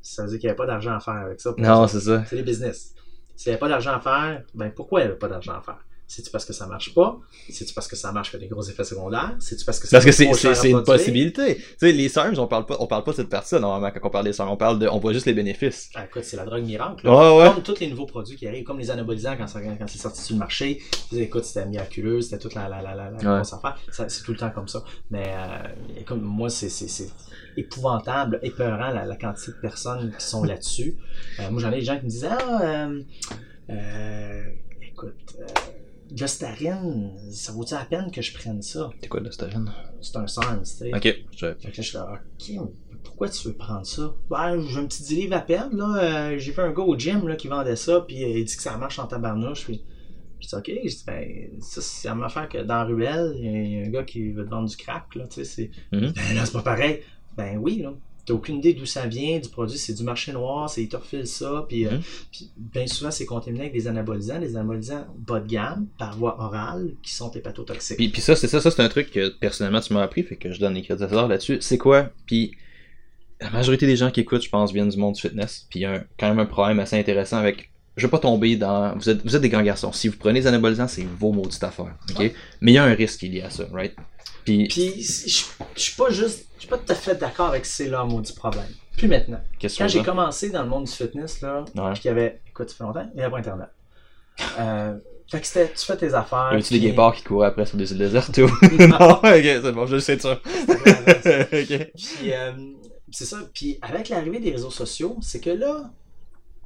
[0.02, 1.54] ça veut dire qu'il n'y avait pas d'argent à faire avec ça.
[1.56, 2.22] Non, c'est ça.
[2.26, 2.94] C'est des business.
[3.34, 5.62] S'il n'y avait pas d'argent à faire, ben pourquoi il n'y avait pas d'argent à
[5.62, 5.82] faire?
[6.12, 7.20] C'est-tu parce que ça marche pas?
[7.50, 9.36] C'est-tu parce que ça marche fait des gros effets secondaires?
[9.38, 11.54] C'est-tu parce que Parce que c'est, c'est, c'est une possibilité.
[11.58, 14.08] Tu sais, les SARMs, on parle pas, on parle pas de cette partie-là, normalement, quand
[14.08, 14.50] on parle des SARMs.
[14.50, 15.88] On parle de, on voit juste les bénéfices.
[15.94, 17.06] Ah, écoute, c'est la drogue miracle.
[17.06, 17.12] là.
[17.36, 17.54] Ouais, ouais.
[17.54, 20.40] Comme tous les nouveaux produits qui arrivent, comme les anabolisants quand, c'est sorti sur le
[20.40, 20.82] marché,
[21.12, 23.36] écoute, c'était miraculeux, c'était toute la, la, la, la, la Ouais.
[23.36, 23.78] grosse affaire.
[24.08, 24.82] C'est tout le temps comme ça.
[25.12, 25.68] Mais euh,
[26.00, 27.08] écoute, moi, c'est, c'est, c'est
[27.56, 30.96] épouvantable, épeurant la, la quantité de personnes qui sont là-dessus.
[31.38, 33.02] Euh, moi, j'en ai des gens qui me disaient, ah, euh,
[33.70, 34.42] euh,
[36.10, 38.90] écoute, euh, Gostarine, ça vaut-il la peine que je prenne ça?
[39.00, 39.70] C'est quoi, l'ostarine?
[40.00, 40.90] C'est un SARM, tu sais.
[40.94, 41.14] Ok.
[41.36, 41.46] Je...
[41.46, 42.68] Fait que là, je suis là, ok,
[43.04, 44.14] pourquoi tu veux prendre ça?
[44.28, 46.30] Ben, j'ai un petit 10 livres à perdre, là.
[46.32, 48.56] euh, j'ai fait un gars au gym, là, qui vendait ça, puis euh, il dit
[48.56, 49.82] que ça marche en tabarnouche, puis
[50.40, 53.32] je dis, ok, je dis, ben, ça, c'est la même affaire que dans la ruelle,
[53.36, 55.26] il y a- il y, a un gars qui veut te vendre du crack, là,
[55.28, 55.70] tu sais, c'est.
[55.92, 56.12] Mhm.
[56.14, 57.00] Ben là, c'est pas pareil.
[57.36, 57.92] Ben oui, là.
[58.30, 60.96] T'as aucune idée d'où ça vient, du produit, c'est du marché noir, c'est ils te
[60.96, 62.00] refilent ça, puis, euh, Mhm.
[62.30, 66.40] puis bien souvent c'est contaminé avec des anabolisants, des anabolisants bas de gamme, par voie
[66.40, 67.96] orale, qui sont hépatotoxiques.
[67.96, 70.36] Puis, puis ça, c'est ça, ça c'est un truc que personnellement tu m'as appris, fait
[70.36, 71.58] que je donne les crédits là-dessus.
[71.60, 72.10] C'est quoi?
[72.26, 72.52] Puis
[73.40, 75.66] la majorité des gens qui écoutent, je pense, viennent du monde du fitness.
[75.70, 77.69] Puis il y a un- quand même un problème assez intéressant avec.
[78.00, 78.94] Je veux pas tomber dans.
[78.96, 79.92] Vous êtes, vous êtes des grands garçons.
[79.92, 81.94] Si vous prenez des anabolisants, c'est vos maudites affaires.
[82.10, 82.18] OK?
[82.18, 82.34] Ouais.
[82.60, 83.94] Mais il y a un risque lié à ça, right?
[84.44, 85.28] Puis, Puis, je
[85.76, 88.32] je suis pas juste, je suis pas tout à fait d'accord avec c'est là maudit
[88.32, 88.64] problème.
[88.96, 89.40] Plus maintenant.
[89.60, 91.92] Quand j'ai commencé dans le monde du fitness, là, Ouais.
[91.92, 93.68] puis qu'il y avait, écoute, ça fait longtemps, il n'y avait pas Internet.
[94.58, 94.96] Euh,
[95.30, 96.50] fait que c'était, tu fais tes affaires.
[96.52, 98.46] Y a-tu des puis- guépards qui couraient après sur des îles désertes ou?
[98.86, 100.32] non, ok, c'est bon, je sais de ça.
[100.32, 101.90] ok.
[101.94, 102.52] Puis, euh,
[103.10, 103.38] c'est ça.
[103.52, 105.90] Puis, avec l'arrivée des réseaux sociaux, c'est que là,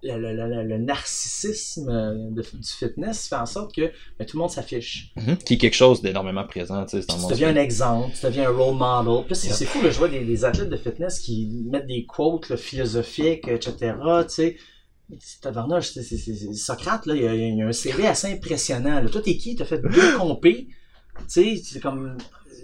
[0.05, 5.13] le, narcissisme euh, de- du fitness fait en sorte que ben, tout le monde s'affiche.
[5.17, 5.37] Mhm.
[5.39, 9.25] Qui est quelque chose d'énormément présent, tu deviens un exemple, tu deviens un role model.
[9.27, 12.49] Puis c'est fou, là, je vois des, des athlètes de fitness qui mettent des quotes
[12.49, 13.73] là, philosophiques, etc.
[14.29, 14.57] Tu sais,
[15.21, 19.01] C'est- Socrate, là, il y, a, il y a un CV assez impressionnant.
[19.03, 19.09] Là.
[19.09, 19.55] Toi, t'es qui?
[19.55, 20.69] T'as fait deux compés.
[21.19, 22.17] Tu sais, c'est comme,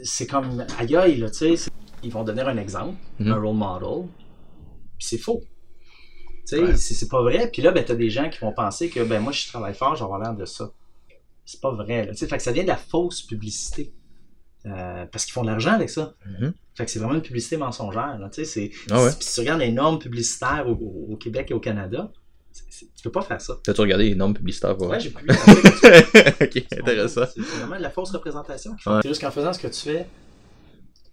[0.03, 1.57] c'est comme aïe aïe, là, tu sais.
[1.57, 1.70] c'est-
[2.03, 3.32] Ils vont devenir un exemple, Mhm.
[3.32, 4.09] un role model.
[4.99, 5.43] Puis c'est faux.
[6.51, 6.76] Tu sais, Ouais.
[6.76, 7.48] c'est pas vrai.
[7.53, 9.94] Puis là, ben, t'as des gens qui vont penser que, ben, moi, je travaille fort,
[9.94, 10.70] je vais avoir l'air de ça.
[11.44, 12.14] C'est pas vrai, là.
[12.14, 13.92] Fait que ça vient de la fausse publicité.
[14.66, 16.14] Euh, parce qu'ils font de l'argent avec ça.
[16.26, 16.53] Mhm.
[16.74, 18.18] Fait que c'est vraiment une publicité mensongère.
[18.18, 18.28] Là.
[18.28, 19.11] Tu sais, c'est, Ah ouais.
[19.18, 22.12] si- tu regardes les normes publicitaires au, Québec et au Canada,
[22.53, 23.57] c'est- c'est- tu peux pas faire ça.
[23.64, 25.34] T'as-tu regardé les normes publicitaires pour Ouais, j'ai publié.
[26.42, 27.22] Ok, intéressant.
[27.34, 28.72] C'est vraiment de la fausse représentation.
[28.86, 28.98] Ouais.
[29.03, 30.07] C'est juste qu'en faisant ce que tu fais,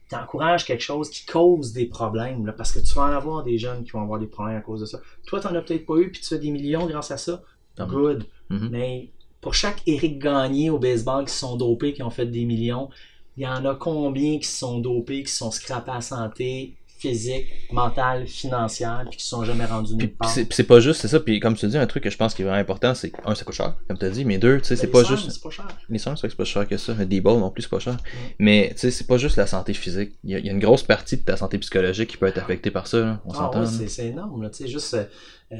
[0.09, 2.45] tu encourages quelque chose qui cause des problèmes.
[2.45, 4.61] Là, parce que tu vas en avoir des jeunes qui vont avoir des problèmes à
[4.61, 4.99] cause de ça.
[5.25, 7.43] Toi, t'en as peut-être pas eu, puis tu fais des millions grâce à ça.
[7.77, 8.25] Good.
[8.49, 8.69] Mhm.
[8.71, 12.45] Mais pour chaque Eric Gagné au baseball qui se sont dopés, qui ont fait des
[12.45, 12.89] millions,
[13.35, 16.75] il y en a combien qui se sont dopés, qui se sont scrappés à santé?
[16.97, 20.29] Physique, mentale, financière, puis qui se sont jamais rendus nulle part.
[20.29, 21.19] c'est c'est pas juste, c'est ça.
[21.19, 23.35] Puis comme tu dis, un truc que je pense qui est vraiment important, c'est un,
[23.35, 25.05] ça coûte cher, comme tu as dit, mais deux, tu sais, c'est Ben, pas les
[25.07, 25.31] sommes, juste.
[25.31, 25.67] C'est pas cher.
[25.89, 26.93] Les soins, c'est c'est pas cher que ça.
[26.99, 27.97] Un D-ball non plus, c'est pas cher.
[28.39, 30.13] Mais tu sais, c'est pas juste la santé physique.
[30.23, 32.27] Il y, a, il y a une grosse partie de ta santé psychologique qui peut
[32.27, 32.99] être affectée par ça.
[32.99, 33.21] là.
[33.25, 33.59] On Ah s'entend.
[33.61, 34.49] ouais, c'est, c'est énorme.
[34.51, 35.05] Tu sais, juste euh,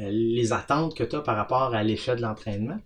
[0.10, 2.78] les attentes que tu as par rapport à l'effet de l'entraînement.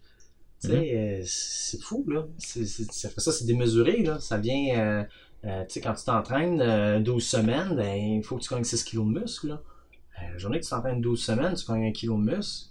[0.61, 0.83] Tu sais, Mhm.
[0.93, 2.25] euh, c'est fou, là.
[2.37, 4.19] C'est, c'est- ça, fait ça, c'est démesuré, là.
[4.19, 5.03] Ça vient, euh,
[5.45, 8.63] euh, tu sais, quand tu t'entraînes euh, 12 semaines, ben, il faut que tu gagnes
[8.63, 9.61] 6 kilos de muscle, là.
[10.21, 12.69] Euh, la journée que tu t'entraînes 12 semaines, tu gagnes 1 kilo de muscle.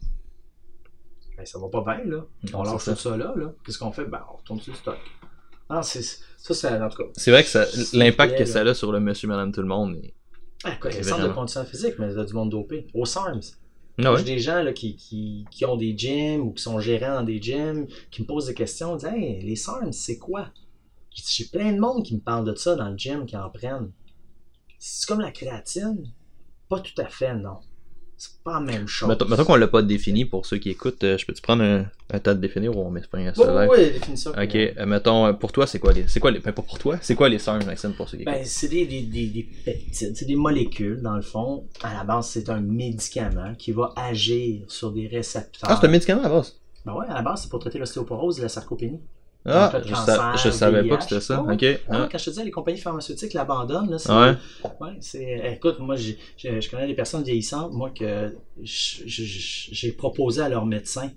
[1.37, 2.25] Ben, ça va pas bien, là.
[2.55, 3.53] On lâche tout ça là, là.
[3.65, 4.05] Qu'est-ce qu'on fait?
[4.05, 4.99] Ben, on retourne sur le stock.
[5.71, 7.09] Non, c'est, ça, c'est, en tout cas.
[7.17, 9.97] C'est vrai que l'impact que ça a sur le monsieur, madame, tout le monde.
[9.97, 10.15] est-
[10.65, 12.87] Ah, quoi, C'est les centres de condition physique, mais il y a du monde dopé.
[12.93, 13.41] Au SARMS.
[14.03, 14.19] Ah ouais?
[14.19, 17.23] J'ai des gens là, qui, qui, qui ont des gyms ou qui sont gérants dans
[17.23, 20.49] des gyms, qui me posent des questions, disent Hey, les SARMs, c'est quoi?
[21.27, 23.51] J'ai j'ai plein de monde qui me parle de ça dans le gym, qui en
[23.51, 23.91] prennent.
[24.79, 26.07] C'est comme la créatine?
[26.69, 27.59] Pas tout à fait, non.
[28.17, 29.09] C'est pas la même chose.
[29.09, 31.87] Mettons, mettons qu'on l'a pas défini pour ceux qui écoutent, euh, je peux-tu prendre un,
[32.11, 34.31] un tas de définir ou on met un Oui, seul oui, oui, définis ça.
[34.31, 36.07] Ok, euh, mettons, euh, pour toi, c'est quoi les.
[36.07, 36.39] C'est quoi les.
[36.41, 38.35] Ben, pas pour toi, c'est quoi les SARMs, Maxime, pour ceux qui écoutent?
[38.35, 41.67] Ben, c'est des, des, des, des peptides, c'est des molécules, dans le fond.
[41.83, 45.71] À la base, c'est un médicament qui va agir sur des récepteurs.
[45.71, 46.61] Ah, c'est un médicament à la base?
[46.85, 49.01] Ben ouais, à la base, c'est pour traiter l'ostéoporose et la sarcopénie.
[49.47, 51.43] Ah, je, cancer, je savais pas que c'était ça.
[51.89, 52.09] Ah.
[52.13, 54.35] quand je te disais, les compagnies pharmaceutiques l'abandonnent, c'est, Ouais.
[54.81, 59.93] ouais, écoute, moi, j'ai- je connais des personnes vieillissantes, moi, que je- je- je- j'ai
[59.93, 61.11] proposé à leur médecin,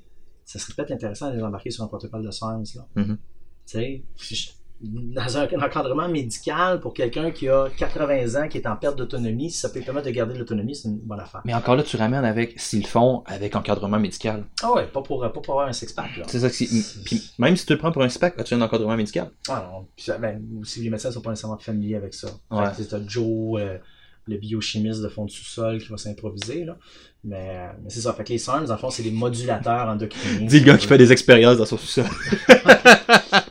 [0.45, 2.85] ça serait peut-être intéressant de les embarquer sur un protocole de science, là.
[2.95, 3.17] Mhm.
[3.65, 4.49] Tu sais, je-
[4.81, 8.97] dans un, un encadrement médical pour quelqu'un qui a 80 ans, qui est en perte
[8.97, 11.41] d'autonomie, si ça peut permettre de garder l'autonomie, c'est une bonne affaire.
[11.45, 14.43] Mais encore là, tu ramènes avec, s'ils le font, avec encadrement médical.
[14.61, 16.23] Ah ouais, pas pour, pas pour avoir un six-pack, là.
[16.27, 16.67] C'est ça que c'est.
[17.05, 19.31] Puis même si tu le prends pour un SPAC, as-tu un encadrement médical?
[19.47, 22.27] Ah non, puis ça- ben, aussi les médecins sont pas nécessairement familiers avec ça.
[22.51, 22.65] Ouais.
[22.75, 23.77] C'est Joe, euh,
[24.25, 26.63] le biochimiste de fond de sous-sol qui va s'improviser.
[26.65, 26.77] Là.
[27.23, 28.13] Mais, mais c'est ça.
[28.13, 30.45] Fait que les SARMs, le fond, c'est des modulateurs endocriniens.
[30.47, 32.05] Dis le gars qui fait des expériences dans son sous-sol.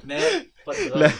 [0.98, 1.10] La-.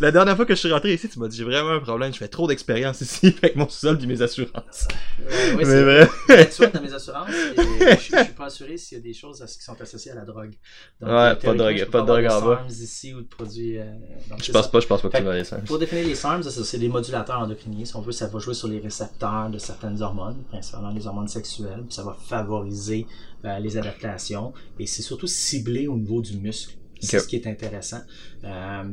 [0.00, 2.12] La dernière fois que je suis rentré ici, tu m'as dit j'ai vraiment un problème,
[2.12, 4.88] je fais trop d'expérience ici avec mon sous-sol et mes assurances.
[5.20, 6.08] Ouais, Mais c'est vrai.
[6.48, 9.12] Tu vois, dans mes assurances, et je, je suis pas assuré s'il y a des
[9.12, 10.52] choses à- qui sont associées à la drogue.
[11.00, 12.56] Donc, Ouais, euh, pas de drogue- pas de drogue en bas.
[12.56, 13.78] SARMs ici ou de produits.
[13.78, 13.84] euh,
[14.30, 14.68] donc Je pense ça.
[14.70, 15.58] pas, je pense pas que tu vas aller ça.
[15.58, 17.84] Pour définir les SARMs, c'est des modulateurs endocriniens.
[17.84, 21.28] Si on veut, ça va jouer sur les récepteurs de certaines hormones, principalement les hormones
[21.28, 23.06] sexuelles, puis ça va favoriser
[23.44, 24.52] euh, les adaptations.
[24.78, 26.76] Et c'est surtout ciblé au niveau du muscle.
[27.02, 28.00] C'est ce qui est intéressant.
[28.44, 28.84] Euh,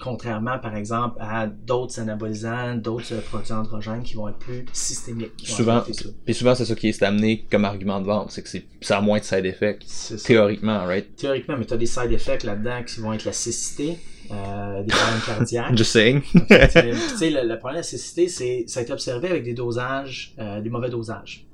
[0.00, 5.32] contrairement, par exemple, à d'autres anabolisants, d'autres euh, produits androgènes qui vont être plus systémiques.
[5.44, 5.82] Souvent,
[6.24, 8.48] puis souvent c'est ça qui est amené comme argument de vente, c'est que
[8.80, 9.86] ça a moins de side effects.
[10.24, 11.14] Théoriquement, right?
[11.16, 13.98] Théoriquement, mais tu as des side effects là-dedans qui vont être la cécité,
[14.30, 15.76] euh, des problèmes cardiaques.
[15.76, 16.22] Just saying.
[16.32, 19.54] Tu sais, le, le problème de la cécité, c'est ça a été observé avec des
[19.54, 21.46] dosages, euh, des mauvais dosages.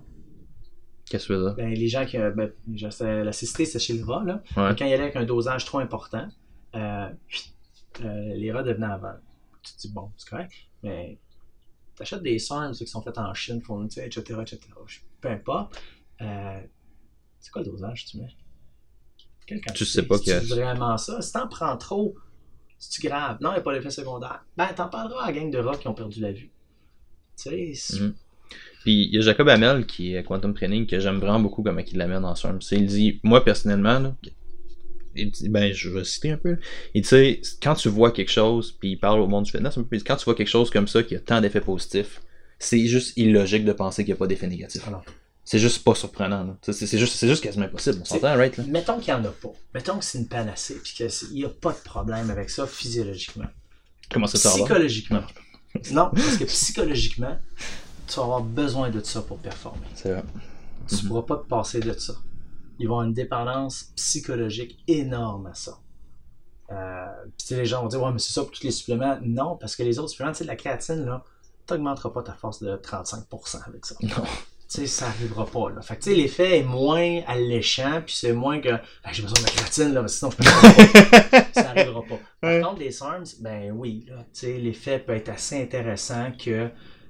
[1.09, 1.55] Qu'est-ce que tu veux dire?
[1.55, 2.51] Ben, les gens qui, ben,
[2.91, 4.43] c'est- la cécité, c'est chez le rat, là.
[4.57, 4.75] Ouais.
[4.77, 6.29] Quand il y allait avec un dosage trop important,
[6.75, 7.09] euh,
[8.01, 9.23] euh, les rats devenaient aveugles.
[9.63, 10.53] Tu te dis, bon, c'est correct,
[10.83, 11.19] mais
[11.95, 14.59] t'achètes des SARMs ceux qui sont faits en Chine, fournis, etc., etc.
[14.87, 15.81] Je- Peu importe.
[16.21, 16.61] Euh,
[17.41, 18.29] c'est quoi le dosage tu mets?
[19.47, 19.85] Quelle quantité?
[19.85, 21.23] sais pas C'est que- vraiment ça?
[21.23, 22.15] Si t'en prends trop,
[22.79, 23.39] c'est-tu grave?
[23.41, 24.45] Non, il n'y a pas d'effet secondaire.
[24.57, 26.51] Ben, t'en parleras à la gang de rats qui ont perdu la vue.
[27.37, 28.15] Tu sais, c'est- Mhm.
[28.83, 31.63] Puis il y a Jacob Hamel qui est à Quantum Training que j'aime vraiment beaucoup
[31.63, 32.35] comment il l'amène en.
[32.35, 34.15] C'est, il dit, moi personnellement, là,
[35.17, 36.59] il dit, ben je vais citer un peu.
[36.95, 39.83] Il dit, quand tu vois quelque chose, puis il parle au monde du fitness un
[39.83, 42.21] peu, il dit, quand tu vois quelque chose comme ça qui a tant d'effets positifs,
[42.59, 44.83] c'est juste illogique de penser qu'il n'y a pas d'effets négatifs.
[44.87, 45.03] Ah.
[45.45, 46.57] C'est juste pas surprenant.
[46.63, 47.99] C'est, juste, quasiment impossible.
[48.01, 48.57] On s'entend, right?
[48.57, 48.65] Là?
[48.67, 49.53] Mettons qu'il n'y en a pas.
[49.75, 53.47] Mettons que c'est une panacée, puis qu'il n'y a pas de problème avec ça physiologiquement.
[54.11, 54.51] Comment ça?
[54.51, 55.23] Psychologiquement.
[55.93, 57.39] Non, parce que psychologiquement,
[58.07, 59.87] tu vas avoir besoin de ça pour performer.
[59.95, 60.23] C'est vrai.
[60.89, 61.09] Tu ne Mhm.
[61.09, 62.15] pourras pas te passer de ça.
[62.79, 65.79] Ils vont avoir une dépendance psychologique énorme à ça.
[66.73, 67.07] Euh,
[67.39, 69.19] puis les gens vont dire, ouais, mais c'est ça pour tous les suppléments.
[69.23, 71.23] Non, parce que les autres suppléments, tu sais, la créatine, là,
[71.67, 73.95] tu n'augmenteras pas ta force de 35% avec ça.
[74.03, 74.09] Non.
[74.69, 75.81] Tu sais, ça arrivera pas, là.
[75.81, 78.71] Fait que, tu sais, l'effet est moins alléchant, puis c'est moins que,
[79.05, 81.45] Ah, j'ai besoin de la créatine, là, mais sinon, je peux pas.
[81.55, 82.19] ça arrivera pas.
[82.41, 82.61] Par Ouais.
[82.61, 86.69] contre, les SARMs, ben oui, là, tu sais, l'effet peut être assez intéressant que.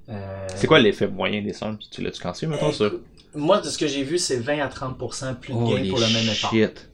[0.09, 1.79] Euh, C'est quoi l'effet moyen des SARM?
[1.91, 2.91] Tu l'as-tu quantifié, mettons, ça?
[3.35, 5.99] Moi, de ce que j'ai vu, c'est 20 à 30% plus de gain Holy pour
[5.99, 6.51] le même effort.
[6.51, 6.91] shit.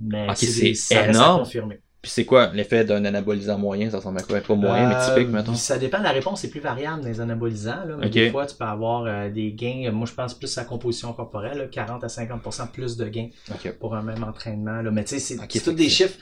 [0.00, 1.46] Mais Ok, c'est c'est énorme.
[2.00, 3.88] Puis c'est quoi l'effet d'un anabolisant moyen?
[3.88, 4.40] Ça ressemble à quoi?
[4.40, 5.54] Pas moyen, mais Euh, typique, mettons.
[5.54, 7.84] Ça dépend, la réponse est plus variable dans les anabolisants.
[7.86, 8.12] Là, mais Ok.
[8.12, 10.66] Des fois, tu peux avoir euh, des gains, euh, moi je pense plus à la
[10.66, 13.28] composition corporelle, là, 40 à 50% plus de gains
[13.78, 14.82] pour un même entraînement.
[14.82, 14.90] Là.
[14.90, 16.18] Mais tu sais, c'est c'est tous des c'est- chiffres,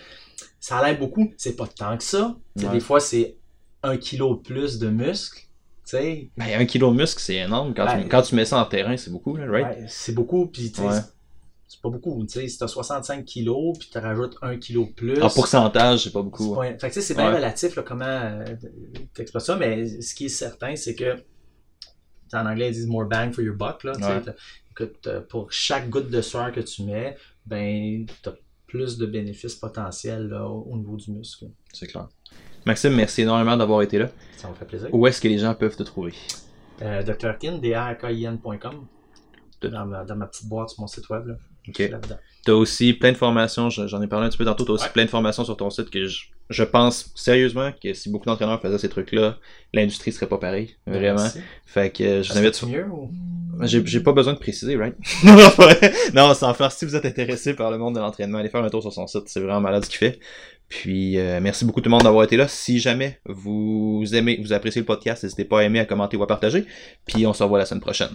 [0.61, 2.37] ça a l'air beaucoup, c'est pas tant que ça.
[2.59, 2.69] Ouais.
[2.69, 3.37] Des fois, c'est
[3.83, 5.45] un kilo de plus de muscle.
[5.85, 7.75] Tu sais, Ben, un kilo de muscle, c'est énorme.
[7.75, 9.89] Quand, tu, quand tu mets ça en terrain, c'est beaucoup, là, right?
[9.89, 10.95] c'est beaucoup, puis tu sais, Ouais.
[11.67, 12.25] c'est- pas beaucoup.
[12.27, 15.23] Tu sais, si t'as 65 kilos, puis tu rajoutes un kilo de plus.
[15.23, 16.55] En pourcentage, c'est pas beaucoup.
[16.55, 17.37] pas- Fait que c'est bien Ouais.
[17.37, 18.45] relatif là, comment euh,
[19.15, 21.17] t'exploites ça, mais ce qui est certain, c'est que
[22.33, 23.83] en anglais ils disent more bang for your buck.
[23.85, 24.33] Là, Ouais.
[24.75, 27.17] que pour chaque goutte de sueur que tu mets,
[27.47, 28.33] ben t'as
[28.67, 31.47] plus de bénéfices potentiels là, au niveau du muscle.
[31.73, 32.09] C'est clair.
[32.67, 34.09] Maxime, merci énormément d'avoir été là.
[34.37, 34.89] Ça me fait plaisir.
[34.93, 36.13] Où est-ce que les gens peuvent te trouver?
[36.83, 37.39] Euh, Dr.
[37.39, 38.87] Kin, drkin.com.
[39.61, 41.27] De- Dans ma, dans ma petite boîte sur mon site web.
[41.27, 41.35] Là.
[41.79, 42.17] Là-dedans.
[42.45, 44.85] T'as aussi plein de formations, je- j'en ai parlé un petit peu tantôt, t'as aussi
[44.87, 44.91] Ouais.
[44.93, 48.61] plein de formations sur ton site que je, je pense sérieusement que si beaucoup d'entraîneurs
[48.63, 49.37] faisaient ces trucs-là,
[49.75, 50.75] l'industrie serait pas pareille.
[50.87, 51.17] Vraiment.
[51.21, 51.41] Merci.
[51.67, 53.11] Fait que euh, je mieux ou?
[53.63, 54.97] J'ai, pas besoin de préciser, right?
[56.15, 58.71] non, sans faire, si vous êtes intéressé par le monde de l'entraînement, allez faire un
[58.71, 60.19] tour sur son site, c'est vraiment malade ce qu'il fait.
[60.71, 62.47] Puis, euh, merci beaucoup tout le monde d'avoir été là.
[62.49, 66.23] Si jamais vous aimez, vous appréciez le podcast, n'hésitez pas à aimer, à commenter ou
[66.23, 66.65] à partager.
[67.05, 68.11] Puis, on se revoit la semaine prochaine.